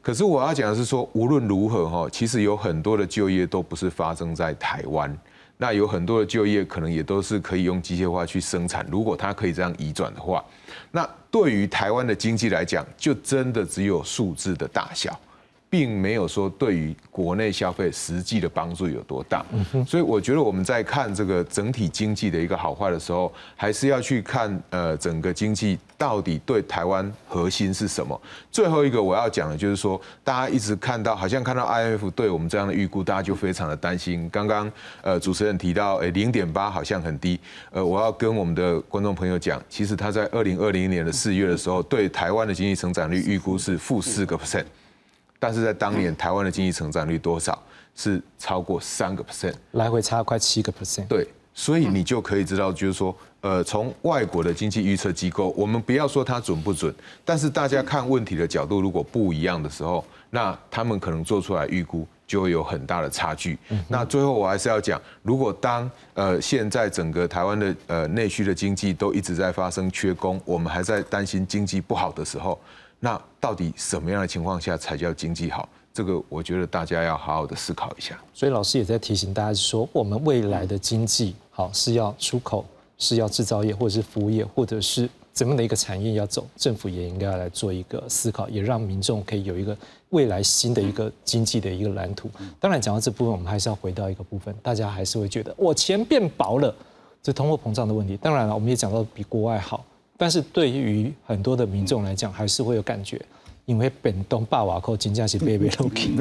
[0.01, 5.15] 可是我要讲的是说，无论如何哈，其实有很多的就业都不是发生在台湾。
[5.59, 10.43] 那有很多的就业可能也都是可以用机械化去生产，如果它可以这样移转的话，
[10.91, 15.19] 那对于台湾的经济来讲，就真的只有数字的大小。
[15.71, 19.47] 并没有说对于国内消费实际的帮助有多大，
[19.87, 28.21] 所以我觉得我们在看这个整体经济的一个好坏的时候，还是要去看呃整个经济到底对台湾核心是什么。
[28.51, 34.29] 最后一个我要讲的就是说，大家一直看到好像看到 IF 对我们这样的预估，大家就非常的担心。
[34.31, 34.71] 刚刚
[35.03, 37.39] 呃主持人提到，诶零点八好像很低，
[37.71, 44.65] 呃我要跟我们的观众朋友讲，其实他在二零二零年的四月的时候，对台湾的经济成长率预估是负四个 percent。
[45.41, 47.61] 但是在当年，台湾的经济成长率多少
[47.97, 51.07] 是超过三个 percent，来回差快七个 percent。
[51.09, 63.59] 对，所以你就可以知道，就是说，呃，从外国的经济预测机构，我们不要说它准不准，但是大家看问题的角度如果不一样的时候，那他们可能做出来预估就会有很大的差距。
[63.89, 72.61] 那最后我还是要讲，如果当呃现在整个台湾的呃内需的经济都一直在发生缺工，我们还在担心经济不好的时候。
[73.01, 75.69] 那到底什么样的情况下才叫经济好？
[75.93, 78.17] 这个我觉得大家要好好的思考一下。
[78.33, 82.65] 所以老师也在提醒大家说，我们未来的经济好是要出口，
[82.99, 89.77] 是要制造业，或者是服务业，或者是怎么样的一个产业要走，政府也应该要来做一个思考，也让民众可以有一个
[90.11, 92.31] 未来新的一个经济的一个蓝图。
[92.61, 96.73] 当然讲到这部分，我们还是要回到一个部分，大家还是会觉得我钱变薄了，
[97.23, 98.17] 这通货膨胀的问题。
[98.17, 99.85] 当然了，我们也讲到比国外好。
[100.21, 103.19] 但是对于很多的民众来讲，还是会有感觉，
[103.65, 106.15] 因为本东霸瓦扣金价是微微落去，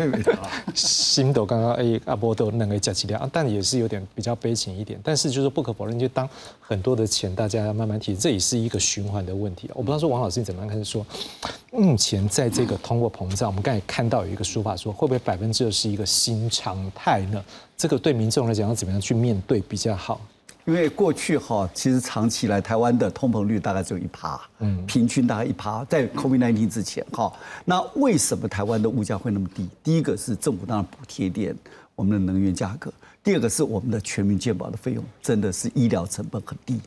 [0.73, 4.97] 新斗刚刚哎阿波都能够加起量，但也是有点比较悲情一点。
[5.03, 6.27] 但是就是不可否认，就当
[6.61, 9.69] 很多的钱大家要慢慢提，这也是一个循环的问题。
[9.73, 10.85] 我不知道说王老师你怎么样看？
[10.85, 11.05] 说
[11.73, 17.43] 目前在这个通货膨胀，我们刚才看到有一个说法说，会不会百分之二是一个新常态呢？
[17.75, 20.21] 这个对民众来讲要怎么样去面对比较好？
[20.65, 27.33] 因为过去哈，其实长期以来台湾的通膨率大概只有一趴，嗯，平均大概一趴，在 COVID-19 之前哈，
[27.65, 29.67] 那为什么台湾的物价会那么低？
[29.83, 31.55] 第一个是政府当然补贴点
[31.95, 32.93] 我们的能源价格，
[33.23, 36.79] 第二个是我们的全民健保的费用真的是医疗成本很低，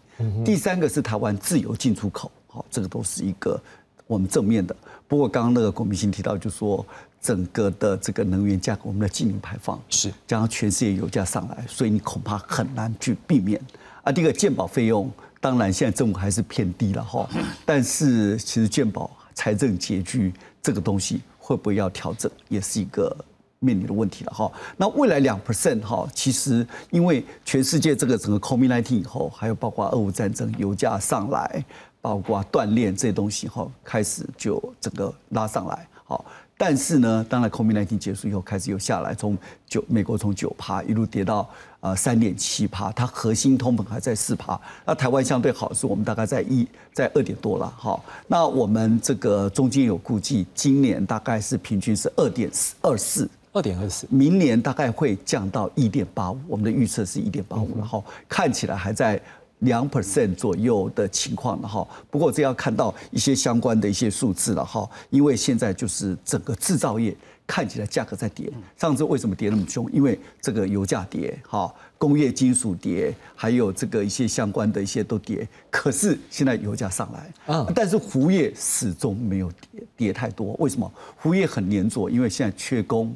[0.44, 3.61] 第三个是台湾自由进出口，好，这个都是一个
[4.06, 4.76] 我们正面的。
[5.08, 6.87] 不过刚刚那个郭明星提到，就说。
[7.22, 13.58] 整个的这个能源价格，我们的净零排放是，加上全世界油价上来，所以你恐怕很难去避免
[14.02, 15.08] 啊，第一个健保费用，
[15.40, 17.28] 当然现在政府还是偏低了哈，
[17.64, 23.16] 但是其实健保财政拮据这个东西会不会要调整，也是一个
[23.61, 24.50] 面临的问题了哈。
[24.76, 31.64] 那未来两 percent 哈，其实因为全世界这个整个 COVID-19 以后，还有包括俄乌战争、油价上来，
[32.00, 36.24] 包括锻炼这些东西哈，开始就整个拉上来好。
[36.56, 39.36] 但是呢，当然，COVID-19 结束以后开始又下来，从
[39.66, 41.48] 九美国从九趴一路跌到
[41.80, 44.60] 呃三点七趴，它核心通膨还在四趴。
[44.86, 48.00] 那台湾相对好是，我们大概在一在二点多了哈。
[48.28, 56.38] 那我们这个中间有估计，今年大概是平均是二点四二四，二点二四，明年大概会降到一点八五。
[56.46, 59.20] 我们的预测是一点八五，然后看起来还在。
[59.62, 69.88] 两 percent 左右的情况了哈，不过这要看到一些相关的一些数字了哈，因为现在就是整个制造业看起来价格在跌，上次为什么跌那么凶？
[69.92, 80.92] 因为这个油价跌哈，工业金属跌，还有这个一些相关的一些都跌，可是现在油价上来啊，但是服务业始终没有跌跌太多，为什么？
[81.18, 83.14] 服务业很粘着，因为现在缺工、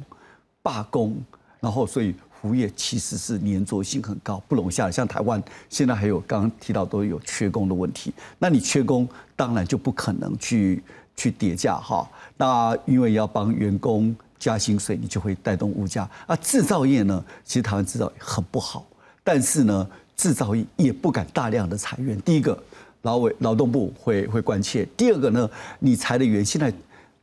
[0.61, 1.17] 罢工，
[1.59, 2.15] 然后所以。
[2.41, 4.91] 服务业其实是粘着性很高，不容下来。
[4.91, 10.83] 像台湾现在还有刚刚提到都有缺工的问题，那你缺工当然就不可能去
[11.15, 12.07] 去叠价哈。
[12.37, 16.09] 那因为要帮员工加薪水，你就会带动物价。
[16.27, 18.85] 啊，制造业呢，其实台湾制造业很不好，
[19.23, 22.19] 但是呢，制造业也不敢大量的裁员。
[22.21, 22.57] 第一个，
[23.01, 26.73] 劳委劳动部会会关切；第二个呢，你裁的员现在。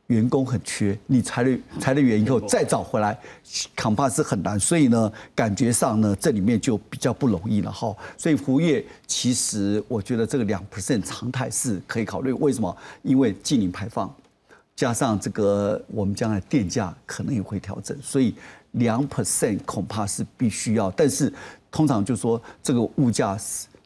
[0.07, 3.17] 员工很缺，你裁了裁了员以后再找回来，
[3.75, 4.59] 恐怕是很难。
[4.59, 7.95] 所以呢，感觉上呢，这里面就比较不容易了哈。
[8.15, 12.31] 所以服务业其实我觉得这个两 percent 常态是可以考虑。
[12.33, 12.77] 为什么？
[13.01, 14.13] 因为净零排放
[14.75, 18.35] 加上这个我们将来电价可能也会调整，所以
[18.73, 20.91] 两 percent 恐怕是必须要。
[20.91, 21.33] 但是
[21.71, 23.35] 通常就说这个物价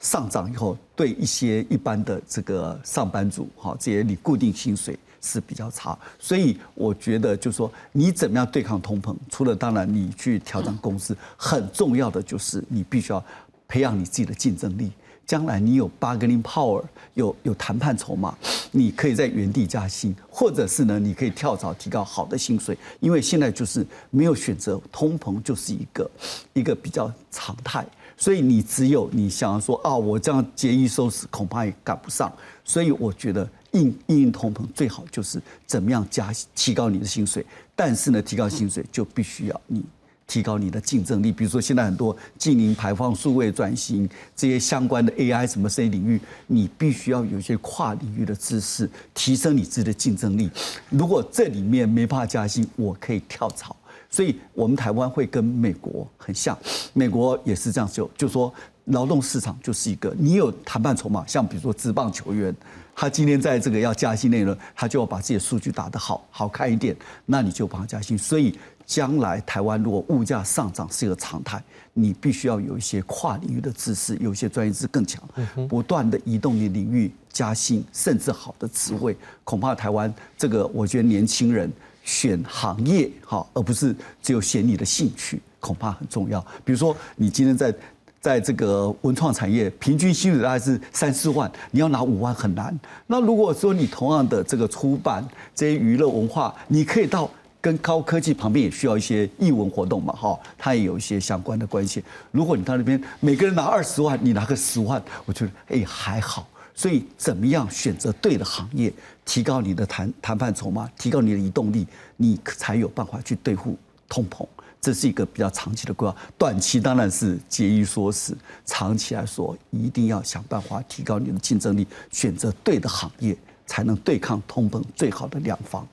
[0.01, 4.99] 上涨以后，对一些一般的这个上班族哈，这些你固定薪水。
[5.21, 9.15] 是比较差，所以我觉得就是说，你怎么样对抗通膨？
[9.29, 13.23] 除了当然你去挑战工资，很重要的就是你必须要
[13.67, 14.91] 培养你自己的竞争力。
[15.25, 18.35] 将来你有 bargaining power，有有谈判筹码，
[18.71, 22.75] 你可以在原地加薪，或者是呢，你可以跳槽提高好的薪水。
[22.99, 26.09] 因为现在就是没有选择，通膨就是一个
[26.53, 27.85] 一个比较常态，
[28.17, 32.33] 所以你只有你想要说啊，我这样节衣缩食，恐怕也赶不上。
[32.63, 33.47] 所以我觉得。
[33.71, 39.83] 应应通膨最好就是怎么样加提高你的薪水，但是呢，提高薪水就必须要你
[40.25, 41.31] 提高你的竞争力。
[41.31, 50.49] 比如说现在很多近零排放、数位转型这些相关的 AI 什么这些领域，你必须要有一些跨领域的知识，提升你自己的竞争力。
[50.89, 53.75] 如果这里面没办法加薪，我可以跳槽。
[54.11, 56.57] 所以我们台湾会跟美国很像，
[56.93, 58.51] 美国也是这样就就说
[58.85, 62.55] 劳动市场就是一个你有谈判筹码，像比如说职棒球员。
[62.99, 66.93] 他今天在这个要加薪内容，他就要把自己的数据打得好好看一点，
[67.25, 68.17] 那你就帮他加薪。
[68.17, 68.53] 所以
[68.85, 75.23] 将来台湾如果物价上涨是一个常态，你必须要有一些跨领域的知识，有一些专业知识更强，
[75.69, 81.71] 不断的移动你领域加薪，甚至好的职位，恐怕台湾这个我觉得年轻人
[82.03, 86.45] 选行业哈，而不是只有选你的兴趣，恐怕很重要。
[86.65, 87.73] 比如说你今天在。
[88.21, 92.77] 在这个文创产业，平均薪水大概是三四万，你要拿五万很难。
[93.07, 97.29] 那如果说你同样的这个出版这些娱乐文化，你可以到
[97.61, 102.03] 跟高科技旁边也需要一些艺文活动嘛，哈，它也有一些相关的关系。
[102.31, 106.47] 如果你到那边每个人拿二十万，你拿个十万，我觉得哎还好。
[106.75, 108.93] 所以怎么样选择对的行业，
[109.25, 113.77] 提高你的谈谈判筹码，提高你的移动力，你才有办法去对付
[114.07, 114.45] 通膨。
[114.81, 118.33] 这是一个比较长期的规划，短期当然是节衣缩食，
[118.65, 123.35] 长期来说一定要想办法提高你的竞争力，选择对的行业，
[123.65, 125.85] 才能对抗通膨最好的两方。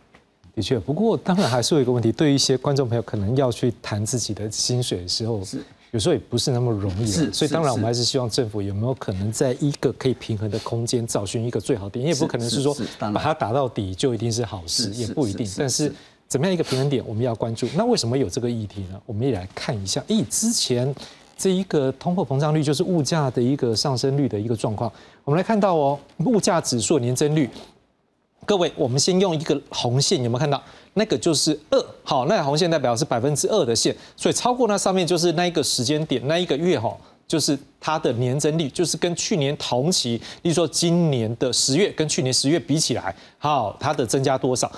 [0.54, 7.06] 的确，不过当然还是有一个问题，对于一些观众朋友可能要去谈自己的薪水的时候，是有时候也不是那么容易。
[7.06, 15.50] 是，所以当然我们还是希望政府有没有可能在一个可以平衡的空间找寻一个最好点，也不可能是说把它打到底就一定是好事，也不一定。
[15.58, 15.92] 但是。
[16.28, 17.68] 怎么样一个平衡点，我们要关注？
[17.76, 19.00] 那为什么有这个议题呢？
[19.06, 20.02] 我们也来看一下。
[20.08, 20.92] 诶，之前
[21.36, 24.90] 这一个通货膨胀率就是物价的一个上升率的一个状况。
[25.24, 27.48] 我们来看到哦，物价指数年增率。
[28.44, 30.62] 各位，我们先用一个红线，有没有看到？
[30.94, 36.96] 那个就是二，好，那红线代表是百分之二的线，所以超过那上面就是那一个时间点，那一个月哈，
[37.26, 44.70] 就是它的年增率，就是跟去年同期，例如说今年的十月跟去年十月比起来，好，它的增加多少？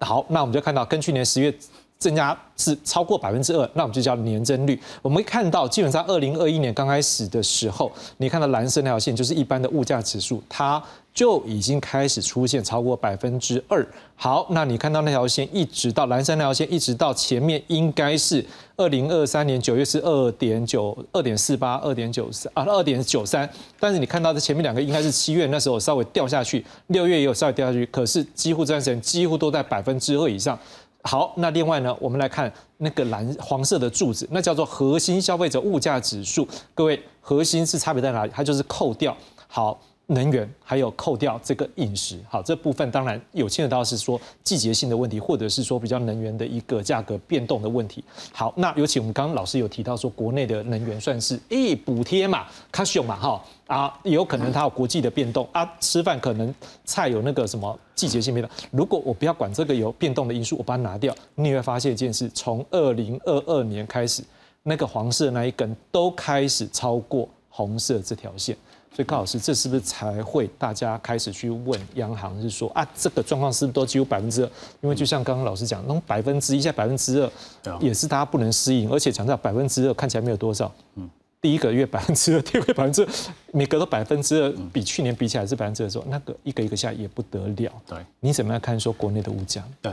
[0.00, 1.54] 好，那我们就看到跟去年十月
[1.98, 4.78] 增加是超过百分之二，那我们就叫年增率。
[5.00, 10.82] 我们会看到，基本上二零二一年刚开始的时候，你看到蓝色那条线就是一般的物价指数，它
[11.16, 13.84] 就已经开始出现超过百分之二。
[14.14, 18.44] 好，那你看到那条线一直到蓝色那条线，一直到前面应该是
[18.76, 23.48] 二零二三年九月是二点九、二点四八、二点九三啊，二点九三。
[23.80, 30.58] 但是你看到的前面两个应该是七月那时候稍微掉下去，六月也有稍微掉下去，可是几乎这段时间几乎都在百分之二以上。
[31.02, 36.46] 好，那另外呢，我们来看那个蓝黄色的柱子，那叫做核心消费者物价指数。
[36.74, 38.32] 各位，核心是差别在哪里？
[38.34, 39.16] 它就是扣掉
[39.48, 42.20] 好能源，还有扣掉这个饮食。
[42.28, 48.04] 好，这部分当然有牵扯到是说季节性的问题，或者是说比较能源的一个价格变动的问题。
[48.32, 56.54] 好，那尤其我们刚刚老师有提到说，国内的能源算是诶补贴嘛，？Casio 嘛，哈啊，有可能它有国际的变动啊，吃饭可能
[56.84, 58.56] 菜有那个什么季节性变动。
[58.70, 64.22] 如果我不要管这个有变动的因素，我把它拿掉，你会发现一件事：从二零二二年开始，
[64.62, 68.56] 那个黄色那一根都开始超过红色这条线。
[68.96, 74.50] 所以高老师，这是不是才会大家开始去问央行，是说啊，这个状况是不是都只有百分之二？
[74.80, 80.72] 因为就像刚刚老师讲，那种百分之一下百分之二，也是大家不能适应，而且强调百分之二看起来没有多少。
[80.94, 81.06] 嗯，
[81.42, 83.08] 第一个月百分之二，第二个月百分之二，
[83.52, 87.70] 每隔都百分之二，比去年比起来是百分之二的时候，那个一个一个下也不得了。
[87.86, 89.62] 对，你怎么样看说国内的物价？
[89.82, 89.92] 对，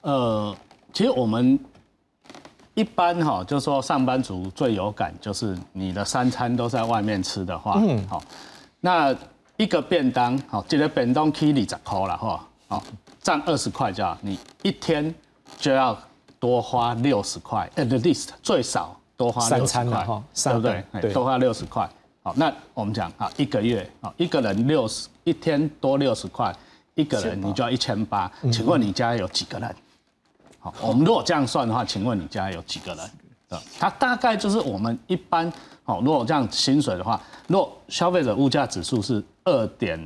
[0.00, 0.52] 呃，
[0.92, 1.56] 其实我们
[2.80, 8.22] 一般哈，就是说上班族最有感，就是你的三餐都在外面吃的话，嗯，好，
[8.80, 9.14] 那
[9.58, 12.82] 一个便当，好，这个便当 K 里十块了哈，好，
[13.20, 15.14] 占二十块就好，你一天
[15.58, 15.94] 就要
[16.38, 20.84] 多花六十块，at least 最少多花三餐了哈，对不对？
[21.02, 21.86] 对，多花六十块。
[22.22, 26.50] 好，那我们讲啊，一个月啊，一个人六十，一天多六十块，
[26.94, 28.32] 一个人你就要一千八。
[28.50, 29.76] 请问你家有几个人？
[30.60, 33.10] 好，我们如果这样算的话，请问你家有几个人？
[33.48, 35.50] 对，它大概就是我们一般，
[35.82, 39.98] 好，如果这样薪水的话，如果消费者物价指数是二点，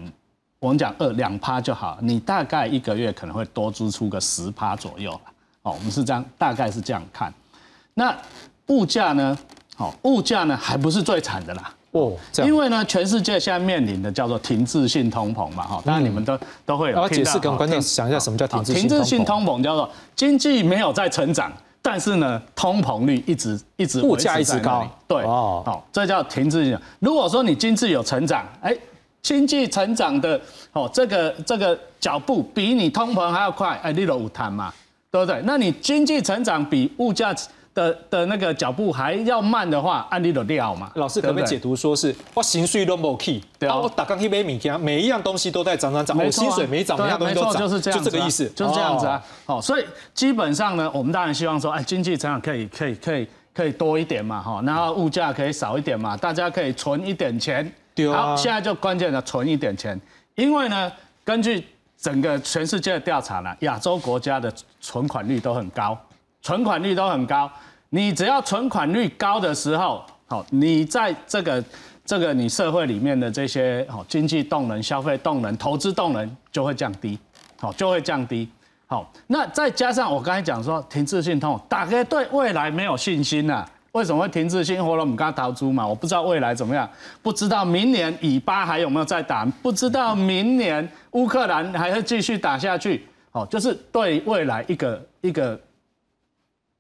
[0.61, 5.13] 我们讲二两趴就好，你大概一个月可能会多支出个十趴左右
[5.63, 7.33] 哦，我们是这样，大概是这样看。
[7.93, 8.17] 那
[8.69, 9.37] 物价呢？
[9.77, 11.75] 好，物价呢还不是最惨的啦。
[11.95, 16.37] 哦，因为呢，全世界现在面临的叫做停滞性通膨嘛，哈，当然你们都
[16.67, 16.97] 都会有。
[16.97, 18.89] 要解释跟观众想一下什么叫停滞性通膨。
[18.89, 24.85] 停滞性通膨叫做经济没有在成长，但是呢，通膨率一直一直物价一直高。
[25.07, 26.77] 对，哦，好，这叫停滞性。
[26.99, 28.77] 如果说你经济有成长，哎，
[29.23, 30.41] 经济成长的
[30.73, 34.75] 哦，这个这个脚步比你通膨还要快，哎，你都有谈嘛，
[35.13, 35.41] 对不对？
[35.45, 37.33] 那你经济成长比物价。
[37.75, 40.91] 的的那个脚步还要慢的话，按理都料嘛。
[40.95, 49.23] 老师可不可以解读说是我薪水都没起，对啊，我打刚一杯米羹每一样东西都在涨涨涨，我薪水没涨，每样东西都涨，就是这样，就这个意思，就是这样子啊。
[49.45, 57.71] 好，所以基本上呢，我们当然希望说，哎，经济成长可以可以可以可以多一点嘛，哈，然后物价可以少一点嘛，大家可以存一点钱。
[57.95, 58.29] 对啊。
[58.31, 60.01] 好，现在就关键的存一点钱，
[60.37, 60.91] 因为呢，
[61.25, 61.65] 根据
[62.01, 65.97] 整个全世界的调查呢，亚洲国家的存款率都很高，
[66.45, 67.51] 存款率都很高。
[67.89, 71.65] 你只要存款率高的时候，好，你在这个
[72.05, 77.19] 这个你社会里面的这些好经济动能、消费动能、投资动能就会降低，
[77.59, 78.47] 好就会降低。
[78.87, 83.65] 好，那再加上我刚才讲说停滞性通，大概对未来没有信心呐？
[83.93, 84.85] 为什么会停滞性？
[84.85, 85.87] 或者我们刚刚逃出嘛？
[85.87, 86.87] 我不知道未来怎么样，
[87.23, 93.07] 不知道明年以巴还有没有再打，不知道明年乌克兰还会继续打下去。
[93.31, 95.59] 好，就是对未来一个一个。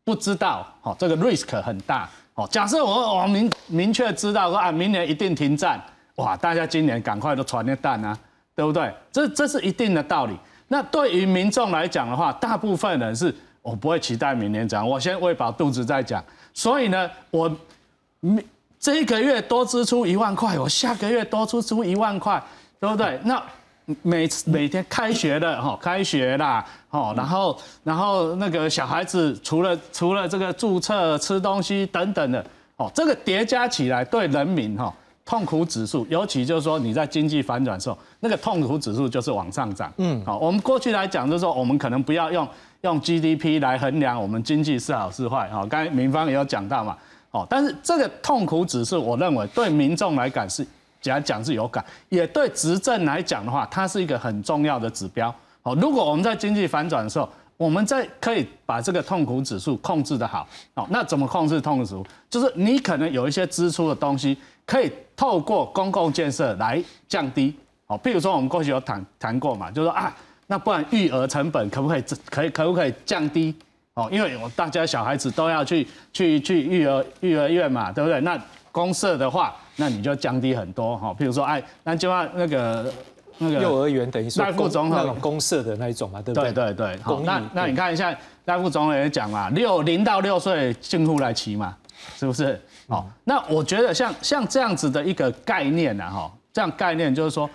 [0.04, 2.46] 不知道，哦，这个 risk 很大，哦。
[2.50, 5.82] 假设我我明明确知道说啊，明年一定停战，
[6.16, 8.16] 哇，大家今年赶快都传那弹啊，
[8.54, 8.92] 对不对？
[9.10, 10.36] 这这是一定的道理。
[10.68, 16.22] 那对于民众来讲的话，大部分人是我不会期待明年涨，我先喂饱肚子再讲。
[16.52, 17.50] 所以呢，我
[18.20, 18.44] 明
[18.78, 22.42] 这一个月多支出一万块，我下个月多支出一万块，
[22.78, 23.18] 对不对？
[23.24, 23.42] 那。
[24.02, 32.42] 每次每天开学了哈，开学啦，哦，然后然后那个小孩子除了除了这个注册吃东西等等的，
[32.76, 34.90] 哦，这个叠加起来对人民哈
[35.26, 39.92] 痛苦指数，尤其就是说你在经济反转的时候，那个痛苦指数就是往上涨。
[39.98, 42.48] 嗯，好，我们过去来讲就是说，我们可能不要用
[42.80, 45.48] 用 GDP 来衡量我们经济是好是坏。
[45.50, 46.96] 哈，刚才民方也有讲到嘛，
[47.32, 50.66] 哦，但是这个痛苦指数，我认为对民众来讲是。
[51.04, 55.34] 讲讲是有感，也对执政来讲的话，它是一个很重要的指标。
[55.62, 62.04] 哦，如果我们在经济反转的时候，我们在可以把这个痛苦指数控制的好，哦，那怎么控制痛苦指数？
[62.30, 64.36] 就是你可能有一些支出的东西，
[64.66, 67.54] 可以透过公共建设来降低。
[67.86, 70.14] 哦，譬如说我们过去有谈谈过嘛，就说啊，
[70.46, 73.54] 那不然育儿成本可不可以可以可不可以降低？
[73.94, 78.20] 哦，因为我大家小孩子都要去去去育儿育儿院嘛，对不对？
[78.22, 78.36] 那
[78.72, 81.14] 公社的话，那你就降低很多哈。
[81.14, 82.92] 比如说，哎，那就要那个
[83.38, 86.52] 那个幼儿园等于说赖副总那种公社的那一种嘛，对不对？
[86.52, 87.02] 对对对。
[87.02, 91.76] 好，那那你看一下赖副总也讲嘛，六零到六岁进户来骑嘛，
[92.16, 92.60] 是不是？
[92.88, 97.48] 好，那我觉得像像这样子的一个概念呢，哈，这样概念就是说，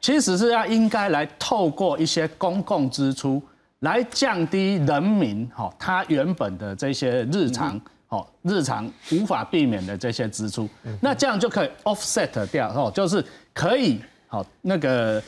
[0.00, 3.42] 其实是要应该来透过一些公共支出。
[3.80, 7.78] 来降低人民哈他原本的这些日常
[8.16, 10.68] 哦日常无法避免的这些支出，
[11.00, 15.22] 那这样就可以 offset 掉哦，就是可以好那个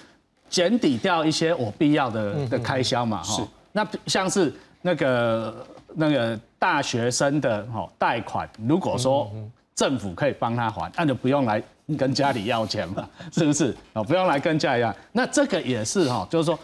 [0.49, 3.47] 减抵掉一些我必要的的开销嘛哈。
[3.73, 9.31] 那像是那个那个大学生的哈贷款，如果说
[9.75, 11.63] 政府可以帮他还，那就不用来
[11.99, 13.77] 跟家里要钱嘛， 是不是？
[13.93, 14.95] 哦，不用来跟家里要。
[15.13, 16.59] 那这个也是哈，就是说。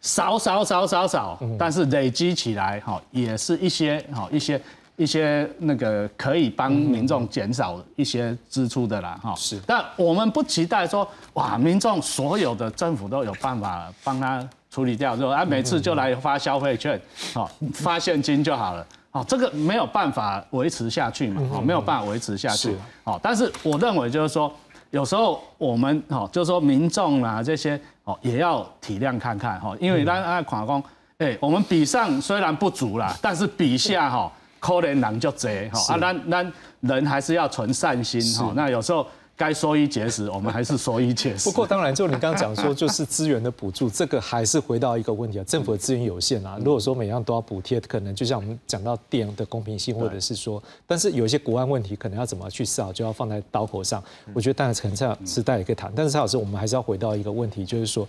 [0.00, 4.58] 少少少少少，但是累积起来哈，也是一些哈一些
[4.98, 9.34] 一些那个可以帮民众减少一些支出的啦哈。
[9.34, 17.00] 是，但我们不期待说哇，民众所有的政府都有办法帮他处理掉，说啊每次就来发消费券，
[17.32, 24.52] 好发现金就好了，好这个没有办法维持下去嘛，哦没有办法维持下去，好，但是我认为就是说。
[24.90, 30.82] 有时候我们哈，就是说民众啊这些哦，也要体谅看看哈，因为咱啊看讲，
[31.18, 39.06] 哎，我们比上虽然不足啦，但是比下哈，可怜人就贼哈啊，咱咱人还是要存善心哈，那有时候。
[39.38, 41.48] 该说一节食，我们还是说一节食。
[41.48, 46.58] 不过当然，就你刚刚讲说，就是资源的补助，这个还是回到一个问题啊，政府的资源有限啊。
[46.58, 54.02] 如果说每样都要补贴，可能就像我们讲到电的公平性，或者是说，但是有一些国安问题，可能要怎么去思考，就要放在刀口上。
[54.34, 58.04] 我觉得当然陈蔡时代也可以谈，但是蔡老师，我们还是要回到一个问题，就是说，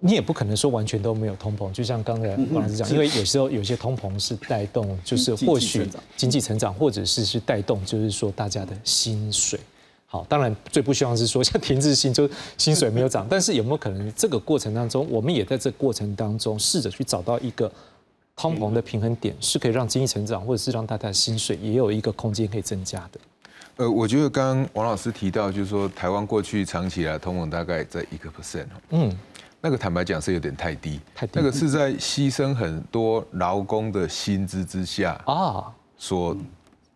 [0.00, 5.86] 你也不可能说完全都没有通膨，就像刚才王老师讲，因为有时候有些通膨是带动，就是或许
[6.16, 9.60] 经济成长，或者是是带动，就是说大家的薪水。
[10.06, 12.28] 好，当然最不希望是说像停滞性，就
[12.58, 13.26] 薪水没有涨。
[13.30, 17.70] 但是有没有可能这个过程当中，我们也在这过程当中试着去找到一个
[18.34, 23.20] 通膨的平衡点，是可以让经济成长，或者是让大家的薪水也有一个空间可以增加的。
[23.76, 29.16] 呃，我觉得刚刚王老师提到，就是说台湾过去长期来通膨大概在一个 percent 嗯，
[29.60, 31.32] 那个坦白讲是有点太低，太低。
[31.34, 36.36] 那个是在牺牲很多劳工的薪资之下啊所。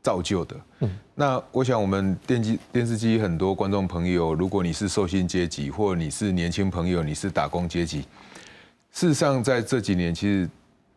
[0.05, 0.55] 造就的。
[0.81, 8.03] 嗯，那我想我们电机电视机很多观众朋友，如果你是受薪阶级，或你是年轻朋友，你是打工阶级，
[8.93, 10.47] 事实上在这几年，其实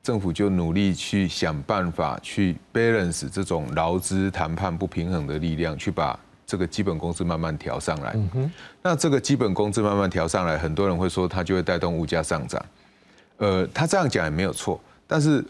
[0.03, 8.15] 政府就努力去想办法去 balance 这种劳资谈判不平衡的力量，去把这个基本工资慢慢调上来。
[8.81, 12.65] 那这个基本工资慢慢调上来，很多人会说它就会带动物价上涨。
[13.37, 15.45] 呃，他这样讲也没有错，但是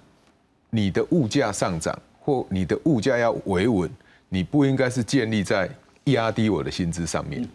[0.70, 1.98] 你的物价上涨。
[2.20, 3.90] 或你的物价要维稳，
[4.28, 5.70] 你不应该是建立在
[6.04, 7.48] 压低我的薪资上面。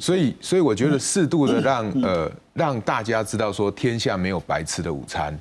[0.00, 5.38] 所以，所以我觉得适度的让呃让大家知道说天下没有白吃的午餐，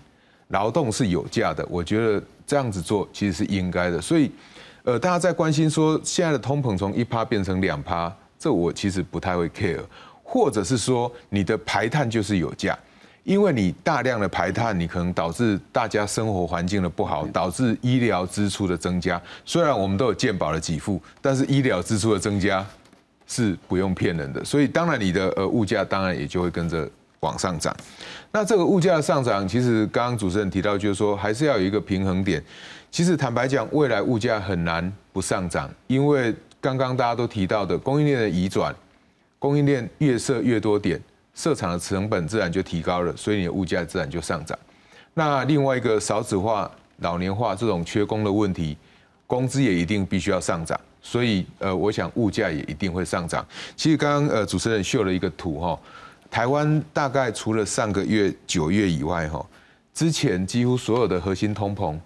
[0.49, 1.65] 劳动是有价的。
[1.67, 3.99] 我觉得这样子做其实是应该的。
[3.99, 4.29] 所以，
[4.83, 9.81] 呃，大家在关心说现在的通膨从一趴变成两趴，这我其实不太会 care，
[10.23, 12.77] 或者是说你的排碳就是有价。
[13.25, 19.21] 因为你大量的排碳，你可能导致大家生活环境的不好，导致医疗支出的增加。
[19.45, 22.65] 虽然我们都有健保的给付，但是医疗支出的增加
[23.27, 24.43] 是不用骗人的。
[24.43, 27.75] 所以当然你的呃物价当然也就会跟着往上涨。
[28.31, 32.41] 那这个物价的上涨，其实刚刚主持人提到，就是说还是要有一个平衡点。
[32.91, 38.75] 其实坦白讲，未来物价很难不上涨，因为刚刚大家都提到的供应链的移转，
[39.37, 40.99] 供应链越设越多点。
[41.35, 44.57] 设厂的成本自然就提高了，所以你的物价自然就上涨。
[45.13, 48.75] 那另外一个少子化、老年化这种缺工的问题，
[49.25, 53.45] 工资也一定必须要上涨，所以呃，我想物价也一定会上涨。
[53.77, 55.79] 其实刚刚呃主持人秀了一个图哈，
[56.29, 59.45] 台湾大概除了上个月九月以外哈，
[59.93, 61.97] 之前几乎所有的核心通膨，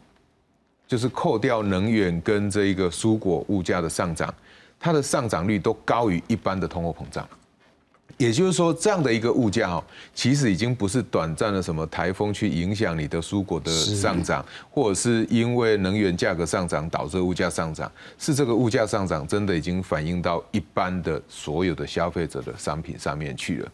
[0.94, 4.32] 就是扣掉能源跟这一个蔬果物价的上涨，
[4.80, 7.28] 它的上涨率都高于一般的通货膨胀。
[8.16, 9.84] 也就是说，这样的一个物价哦，
[10.14, 23.72] 其实已经不是短暂的什么台风去影响你的蔬果的上涨，或者是因为能源价格上涨导致物价上涨，是这个物价上涨真的已经反映到一般的所有的消费者的商品上面去了。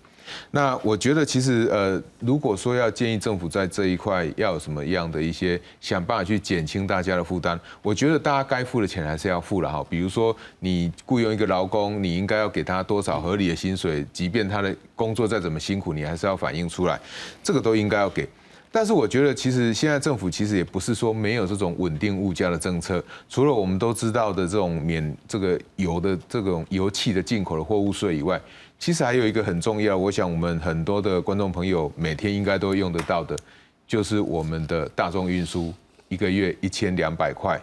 [0.52, 9.86] 那我觉得，其实呃，如果说要建议政府在这一块要有什么样的一些想办法去减轻大家的负担，我觉得大家该付的钱还是要付了哈。
[9.90, 17.00] 比如说，你雇佣一个劳工，你应该要给他多少合理的薪水，即便他的工作再怎么辛苦，你还是要反映出来，
[17.44, 18.28] 这个都应该要给。
[18.72, 23.04] 但是我觉得，其实现在政府其实也不是说没有这种稳定物价的政策。
[23.28, 28.40] 除了我们都知道的这种免这个油的这种油气的进口的货物税以外，
[28.80, 33.38] 其实还有一个很重要，我想我们很多的观众朋友每天应该都用得到的，
[33.86, 35.74] 就是我们的大众运输
[36.08, 37.62] 一个月一千两百块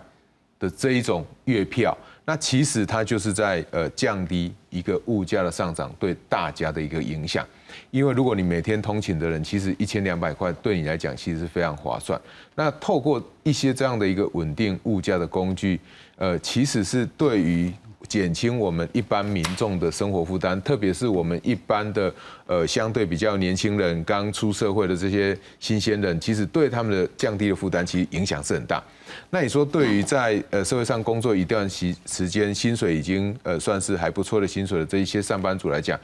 [0.61, 1.97] 的这一种月票。
[2.27, 7.47] 那其实它就是在呃降低一个物价的上涨对大家的一个影响。
[7.91, 12.21] 因为如果你每天通勤的人，其实一千两百块对你来讲其实是非常划算。
[12.55, 15.81] 那透过一些这样的一个稳定物价的工具，
[16.17, 17.73] 呃，其实是对于
[18.09, 22.13] 减轻我们一般民众的生活负担，特别是我们一般的
[22.47, 28.83] 呃相对比较年轻人刚出社会的这些新鲜人，其实对他们的降低的负担，其实影响是很大。
[29.31, 35.99] 那你说对于在呃社会上工作一段时时间，薪水已经呃算是还不错的薪水的这一些上班族来讲，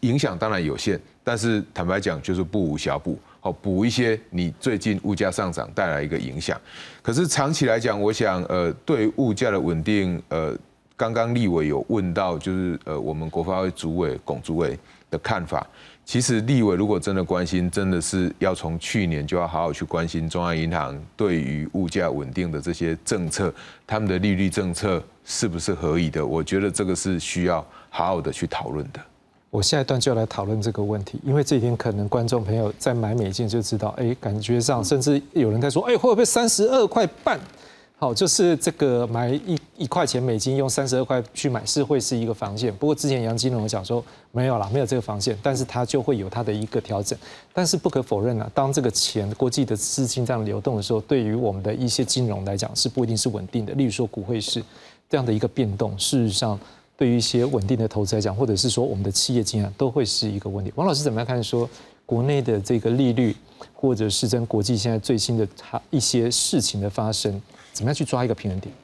[0.00, 6.60] 影响当然有限，但是坦白讲就是不无小补，好补一些你最近物价上涨带来一个影响。
[7.02, 10.56] 可是长期来讲，我想呃对物价的稳定，呃
[10.96, 14.78] 刚刚立委有问到，就是呃我们国发会主委龚主委
[15.10, 15.66] 的看法。
[16.04, 23.52] 其实立委如果真的关心，真的是要从去年就要好好去关心中央银行对于物价稳定的这些政策，
[23.86, 26.24] 他们的利率政策是不是合理的？
[26.24, 29.00] 我觉得这个是需要好好的去讨论的。
[29.50, 37.38] 我下一段就来讨论这个问题，因为这几天可能观众朋友在买美金就知道，哎，感觉上甚至有人在说，哎，会不会三十二块半？
[37.98, 42.70] 好，就是这个买一一块钱美金用三十二块去买是会是一个防线。
[42.76, 47.18] 不过之前杨金龙讲说没有啦，没有这个防线，但是它就会有它的一个调整。
[47.54, 53.72] 但是不可否认啊，当这个钱国际的资金这样流动的时候，对于我们的一些金融来讲是不一定是稳定的。
[53.72, 54.62] 例如说股汇市
[55.08, 56.58] 这样的一个变动，事实上。
[56.98, 60.72] 对于一些稳定的投资来讲，或者是说我们的企业经验，都会是一个问题。
[60.76, 61.44] 王老师怎么样看？
[61.44, 61.68] 说
[62.06, 63.36] 国内的这个利率，
[63.74, 67.38] 或者是跟国际现在最新的它一些事情的发生，
[67.76, 68.74] 怎么样去抓一个平衡点？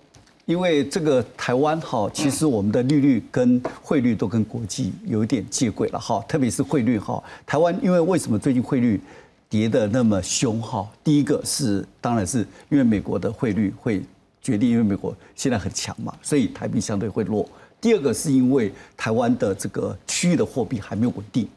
[0.44, 7.22] 因为这个台湾哈，其实我们的利率跟汇率都跟国际有一点接轨了哈，特别是汇率哈。
[7.46, 9.00] 台湾因为为什么最近汇率
[9.48, 10.86] 跌得那么凶哈？
[11.02, 14.02] 第一个是当然是因为美国的汇率会
[14.42, 17.48] 决定，因为美国现在很强嘛，所以台币相对会弱。
[17.80, 21.48] 第二个是因为台湾的这个区域的货币还没有稳定，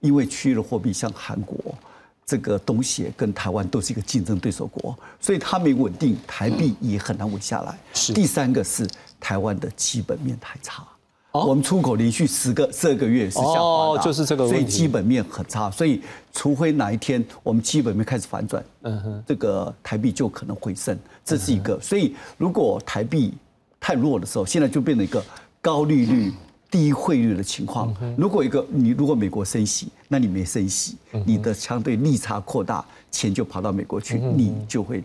[0.00, 1.56] 因为区域的货币像韩国、
[2.24, 7.78] 这个东协跟台湾都是一个竞争对手国，所以它没稳定，台币也很难稳下来。
[7.92, 8.88] 是第三个是
[9.20, 10.86] 台湾的基本面太差，
[11.32, 15.70] 我们出口连续十个、十二个月是下滑的，就是这个，所以基本面很差。
[15.70, 16.00] 所以
[16.32, 21.80] 除非哪一天我们基本面开始反转，嗯哼，这个台币就可能回升，这是一个。
[21.80, 23.34] 所以如果台币
[23.80, 25.22] 太弱的时候，现在就变成一个。
[25.64, 26.32] 高利率、
[26.72, 30.96] 低汇率的情况，如果一个你如果美国升息，那你没升息，
[31.26, 35.04] 你的相对利差扩大，钱就跑到美国去，你就会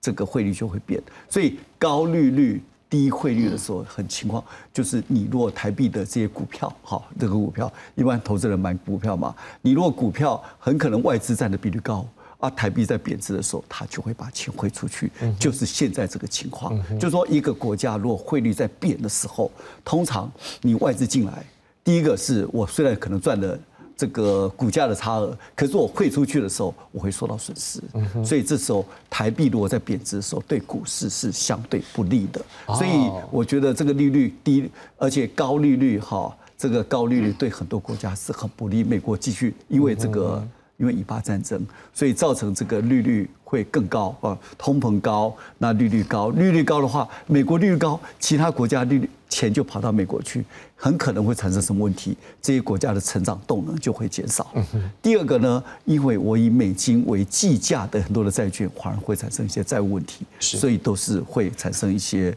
[0.00, 1.00] 这个汇率就会变。
[1.30, 4.42] 所以高利率、低汇率的时候，很情况
[4.72, 9.32] 就是你如果台币的这些股票，哈，这个股票一般投资人买股票嘛，
[9.62, 12.04] 你如果股票很可能外资占的比率高。
[12.38, 15.10] 啊，台币在贬值的时候，它就会把钱汇出去，
[15.40, 16.78] 就是现在这个情况。
[16.96, 19.50] 就是说，一个国家如果汇率在贬的时候，
[19.84, 20.30] 通常
[20.60, 21.44] 你外资进来，
[21.82, 23.58] 第一个是我虽然可能赚了
[23.96, 27.82] 这个股价的差额，可是我汇出去的时候，我会受到损失。
[28.24, 32.40] 所以这时候台币如果在贬值的时候，对股市是相对不利的。
[32.68, 38.84] 所以我觉得这个利率低，而且高利率哈，这个高利率对很多国家是很不利。
[38.84, 40.46] 美国继续因为这个。
[40.78, 41.60] 因为以巴战争，
[41.92, 50.44] 所以造成这个利率会更高啊，通膨高，那利率高，利率高的话，美国利率高，其他国家利率钱就跑到美国去，
[50.76, 52.16] 很可能会产生什么问题？
[52.40, 54.54] 这些国家的成长动能就会减少。
[55.02, 62.32] 第二个呢，因为我以美金为计价的很多的债券，反而会产生一些债务问题，所以都是会产生一些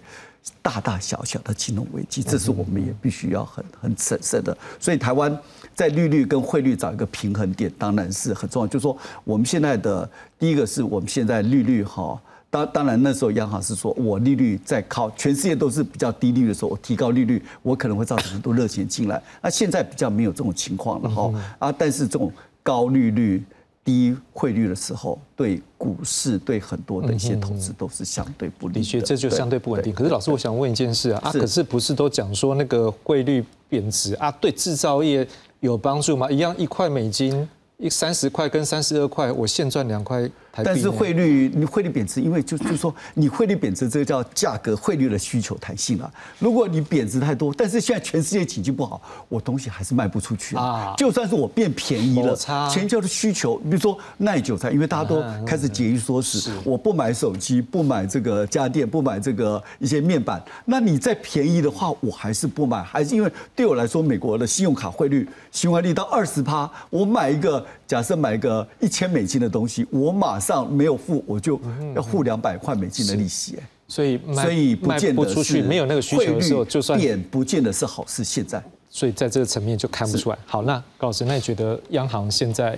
[0.63, 4.57] 大大小小的金融危机，这是我们也必须要很很审慎的。
[4.79, 5.39] 所以台湾。
[5.73, 8.67] 在利率跟汇率找一个平衡点，当然是很重要。
[8.67, 12.19] 就是说，我们现在的第一个是我们现在利率哈，
[12.49, 19.21] 当当然那时候央行是说我利率在靠全世界都是比较低利率的时候，我提高利率，我可能会造成很多热钱进来。
[19.41, 23.43] 那现在比较没有这种情况了哈啊，但是这种高利率、
[23.83, 28.75] 低汇率的时候，对股市、对很多的一些投资都是相对不利。
[28.75, 29.93] 的确，这就相对不稳定。
[29.93, 35.27] 可是老师，我想问一件事啊，啊，可是不是都讲说那个汇率贬值啊，对制造业？
[35.61, 36.29] 有帮助吗？
[36.29, 37.47] 一样一块美金，
[37.77, 40.29] 一三十块跟三十二块，我现赚两块，
[40.63, 46.11] 但是汇率你汇率贬值，因为就就说你汇率贬值，这个叫价格汇率的需求弹性啊。
[46.39, 50.93] 如果你贬值太多，但是现在全世界经济不好，我东西还是卖不出去啊。
[50.97, 52.35] 就算是我变便宜了，
[52.69, 67.65] 全球的需求，比如说耐久材，因为大家都开始节衣缩食，我不买手机，不买这个家电，不买这个一些面板，那你再便宜的话，我还是不买，还是因为对我来说，美国的信用卡汇率循环率到二十趴，我买一个。
[67.91, 71.61] 假设买一个一千美金的东西，我马上没有付，我就
[71.95, 78.23] 要付两百块美金的利息，哎，所以所以不见得出去没有那个需求的时候，就算贬不见得是好事。
[78.23, 80.37] 现在，所以在这个层面就看不出来。
[80.47, 82.77] 好，那高老师，那你觉得央行现在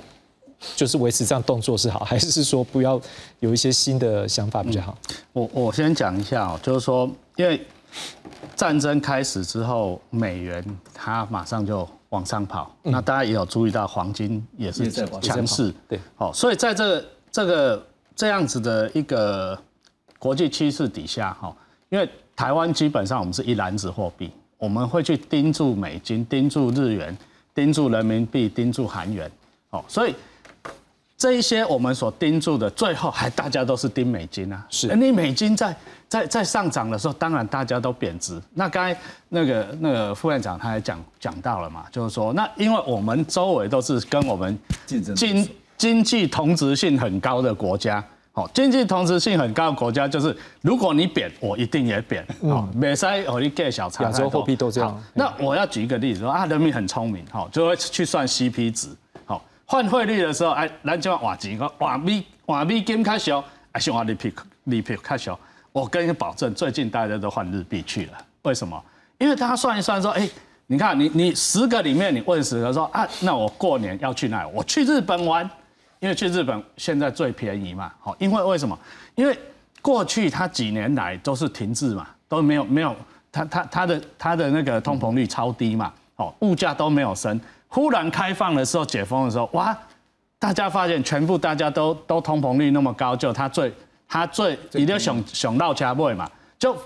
[0.75, 2.99] 就是维持这样动作是好，还是说不要
[3.39, 4.97] 有一些新的想法比较好？
[5.31, 7.65] 我我先讲一下哦，就是说，因为
[8.55, 11.87] 战争开始之后，美元它马上就。
[12.13, 14.87] 往上跑，那大家也有注意到黄金也是
[15.19, 17.03] 强势，对，好，所以在这个
[17.33, 19.59] 这个这样子的一个
[20.17, 21.53] 国际趋势底下，哈，
[21.89, 27.17] 因为台湾基本上我们是一篮子货币，我们会去盯住美金、盯住日元、
[27.53, 29.29] 盯住人民币、盯住韩元，
[29.71, 30.15] 哦，所以
[31.17, 35.75] 这一些我们所盯住的，最后还大家都是盯美金啊，是，你美金在。
[36.09, 38.39] 在在上涨的时候，当然大家都贬值。
[38.53, 38.95] 那刚才
[39.29, 44.55] 那个那个副院长他也讲讲到了嘛，就是说，那因为我们周围都是跟我们
[44.85, 45.49] 经
[45.83, 52.25] 经济同质性很高的国家，好，经济同质性很高的国家就是如果你贬，我一定也贬。
[52.41, 54.05] 好，美塞和你盖小差。
[54.05, 55.03] 亚洲货币都这样。
[55.13, 58.87] 那我要举一个例子说啊，人民很聪明，好，就会去算 CP 值。
[59.25, 65.37] 好，换汇率的时候，哎，咱就要换钱，换美换美金开小，还是换日币日币开小？
[65.73, 68.13] 我跟你保证，最近大家都换日币去了。
[68.43, 68.81] 为什么？
[69.17, 70.29] 因为他算一算说，哎，
[70.67, 74.47] 你看你你十个里面你问十个说啊，那我过年要去哪？
[74.47, 75.49] 我去日本玩，
[76.03, 77.91] 因为去日本现在最便宜嘛。
[78.01, 78.77] 好，因为为什么？
[79.15, 79.37] 因为
[79.81, 82.93] 过去他几年来都是停滞嘛，都没有没有，
[83.31, 85.93] 他他他的他的那个通膨率超低嘛。
[86.17, 87.39] 哦，物价都没有升。
[87.69, 89.75] 忽然开放的时候，解封的时候，哇，
[90.37, 93.73] 大家发现全部大家都都通膨率那么高，就他最。
[94.05, 96.29] 他最一定要想想到加倍嘛，
[96.59, 96.77] 就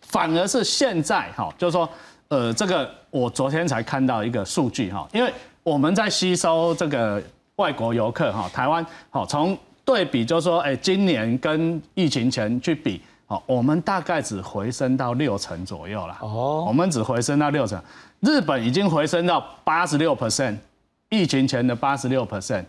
[0.00, 1.86] 反而是现在哈，就是说，
[2.28, 5.30] 呃，这个我昨天才看到一个数据哈，因为
[5.62, 7.22] 我们在吸收这个
[7.56, 16.16] 外国游客哈，台湾好从对比，就是说，哎，今年跟疫情前去比，好，我们大概只回升到六成左右了。
[16.20, 17.80] 哦，我们只回升到六成，
[18.20, 20.56] 日本已经回升到八十六 percent，
[21.08, 22.64] 疫情前的八十六 percent，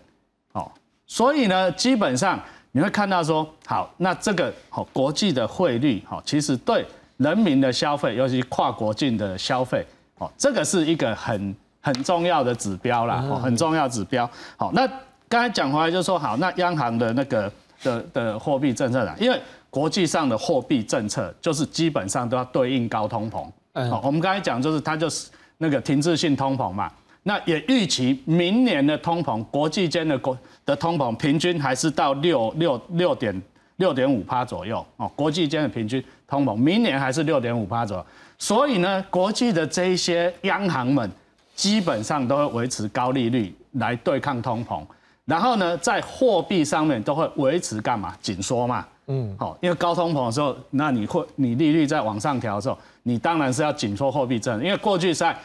[0.53, 0.71] 哦，
[1.05, 2.39] 所以呢，基本上。
[2.75, 6.83] 你会看到说，好，那这个好国际的汇率，好，其实对
[7.17, 9.85] 人民的消费，尤其跨国境的消费，
[10.17, 14.27] 哦，这个是一个很很重要的指标啦，哦，很重要指标。
[14.55, 14.87] 好，那
[15.27, 17.51] 刚才讲回来就说，好，那央行的那个
[17.83, 19.13] 的的货币政策呢？
[19.19, 19.37] 因为
[19.69, 23.45] 国际上的货币政策就是基本上都要对应高通膨。
[23.89, 26.89] 好，我们刚才讲就是它就是那个停滞性通膨嘛。
[27.23, 33.41] 那也预期明年的通膨，国际间的国的通膨平均还是到六六六点
[33.77, 38.05] 六点五趴左右哦，国际间的平均通膨明年还是六点五趴左右，
[38.37, 41.09] 所以呢，国际的这一些央行们
[41.55, 44.83] 基本上都会维持高利率来对抗通膨，
[45.25, 48.15] 然后呢，在货币上面都会维持干嘛？
[48.21, 55.37] 紧缩嘛，嗯，好，因为高通膨的时候，那你会你利率在往上调的时候，你当然是要紧缩货币政策，因为过去在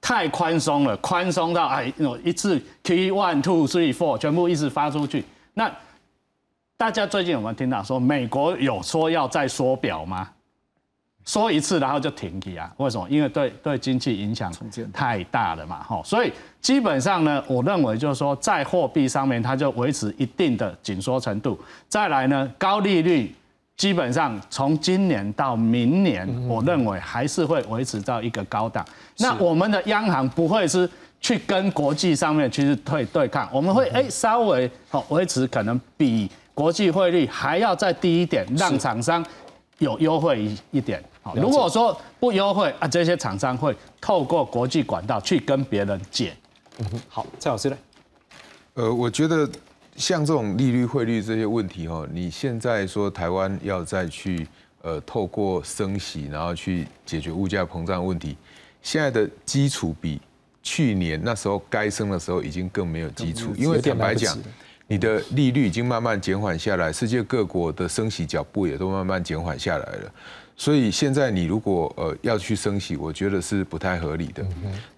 [0.00, 1.92] 太宽松了，宽松到哎，
[2.24, 5.24] 一次 Q one two three four 全部一直发出去。
[5.54, 5.70] 那
[6.76, 10.28] 大家最近有没有听到说美国有说要再缩表吗？
[11.24, 12.70] 说一次然后就停起啊？
[12.78, 13.06] 为什么？
[13.08, 14.52] 因为对对经济影响
[14.92, 16.02] 太大了嘛，吼。
[16.04, 21.58] 所以基本上呢，我认为就是说在货币上面它就维持一定的紧缩程度。
[21.88, 23.34] 再来呢，高利率。
[23.74, 28.84] 基本上从今年到明年，我认为还是会维持到一个高档。
[29.18, 30.88] 那我们的央行不会是
[31.20, 39.24] 去跟国际上面去对对抗，我们会哎稍微好维持，可能比国际汇率还要再低一点，让厂商
[39.78, 41.02] 有优惠一一点。
[41.22, 46.34] 好，如果说不优惠啊，这些厂商会透过国际管道去跟别人借。
[46.78, 47.78] 嗯哼，好，蔡老师呢？
[48.74, 49.48] 呃，我觉得。
[49.94, 54.48] 像这种利率、汇率这些问题，哦，你现在说台湾要再去
[54.80, 58.34] 呃透过升息，然后去解决物价膨胀问题，
[58.80, 60.18] 现在的基础比
[60.62, 64.34] 去年那时候该升的时候已经更没有基础，因为坦白讲，
[64.86, 70.12] 你的利率已经慢慢减缓下来，世界各国的升息脚步也都慢慢减缓下来了，
[70.56, 74.44] 所以现在你如果呃要去升息，我觉得是不太合理的。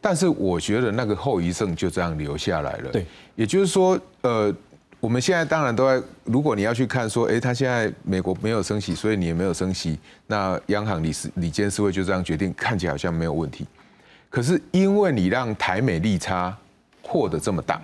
[0.00, 2.90] 但是我觉得那个后遗症就这样留下来了。
[2.90, 4.54] 对，也就是说，呃。
[5.00, 13.66] 我们现在当然都在，如果你要去看说，哎，他现在美国没有升息，所以你也没有升息，那央行理事理监事会就这样决定，看起来好像没有问题。
[14.30, 16.56] 可是因为你让台美利差
[17.02, 17.82] 扩得这么大，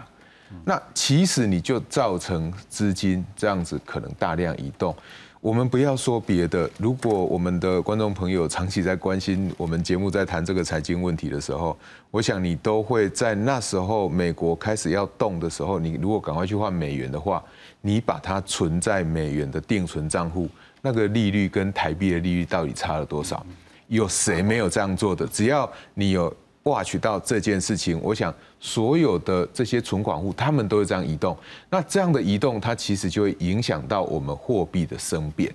[0.64, 4.96] 那其实你就造成资金这样子可能大量移动。
[5.40, 11.74] 我们不要说别的，如果我们的观众朋友长期在关心我们节目在谈这个财经问题的时候，
[12.10, 17.42] 我想你都会在那时候美国开始要动的时候，你如果赶快去换美元的话，
[17.80, 20.46] 你把它存在美元的定存账户，
[20.82, 23.44] 那个利率跟台币的利率到底差了多少？
[23.88, 25.26] 有谁没有这样做的？
[25.26, 26.30] 只要你有。
[26.64, 31.36] 挖取到这件事情，我想所有的这些存款户，他们都是这样移动。
[31.70, 35.52] 那这样的移动，它其实就会影响到我们货币的生变。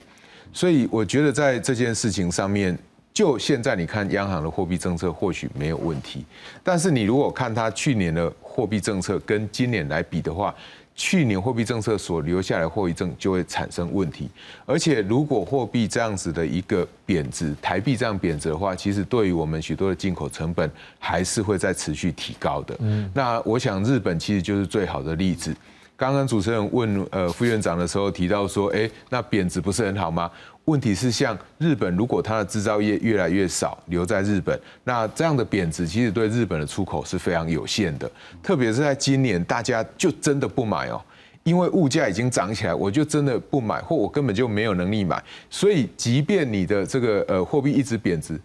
[0.52, 2.78] 所以我觉得在这件事情上面，
[3.14, 6.26] 就现在你看央行的货币政策或许没有问题，
[6.64, 10.54] 但是你如果看它去年的货币政策跟今年来比的话，
[10.96, 14.30] 去年货币政策所留下来货币政就会产生问题，
[14.66, 22.76] 而且如果货币这样子的一个贬值，台币这样贬值的话，其实对于我们许多的进口成本还是会在持续提高的。
[22.80, 25.54] 嗯，那我想日本其实就是最好的例子。
[25.98, 30.30] 刚刚主持人问呃副院长的时候提到说，哎，那贬值不是很好吗？
[30.66, 38.10] 问题是像日本，如果它的制造业越来越少留在日本，那这样的贬值其实对日本的出口是非常有限的。
[38.42, 41.00] 特别是在今年，大家就真的不买哦，
[41.44, 45.24] 因为物价已经涨起来，我就真的不买，或我根本就没有能力买。
[45.50, 48.38] 所以，即便你的这个呃货币一直贬值，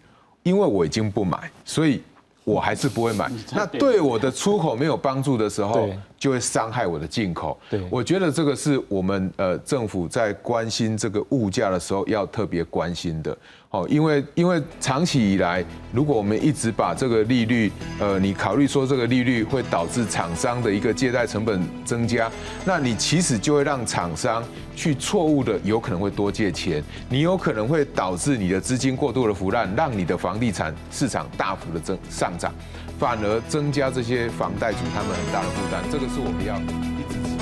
[0.42, 2.02] 因为我已经不买，所以
[2.44, 3.32] 我还是不会买。
[3.52, 5.90] 那对我的出口没有帮助的时候。
[6.20, 7.58] 就会伤害我的进口。
[7.70, 13.36] 对，我觉得这个是我们呃政府在关心这个物价的时候要特别关心的。
[13.70, 22.28] 哦，因为因为长期以来，如果我们一直把这个利率，呃，你考虑说这个利率会导致厂商的一个借贷成本增加，
[22.64, 24.42] 那你其实就会让厂商
[24.74, 32.52] 去错误的有可能会多借钱，你有可能会导致你的资金过度的腐烂，让你的房地产市场大幅的增上涨。
[33.00, 37.39] 反而增加这些房贷族他们很大的负担，这个是我们要一直。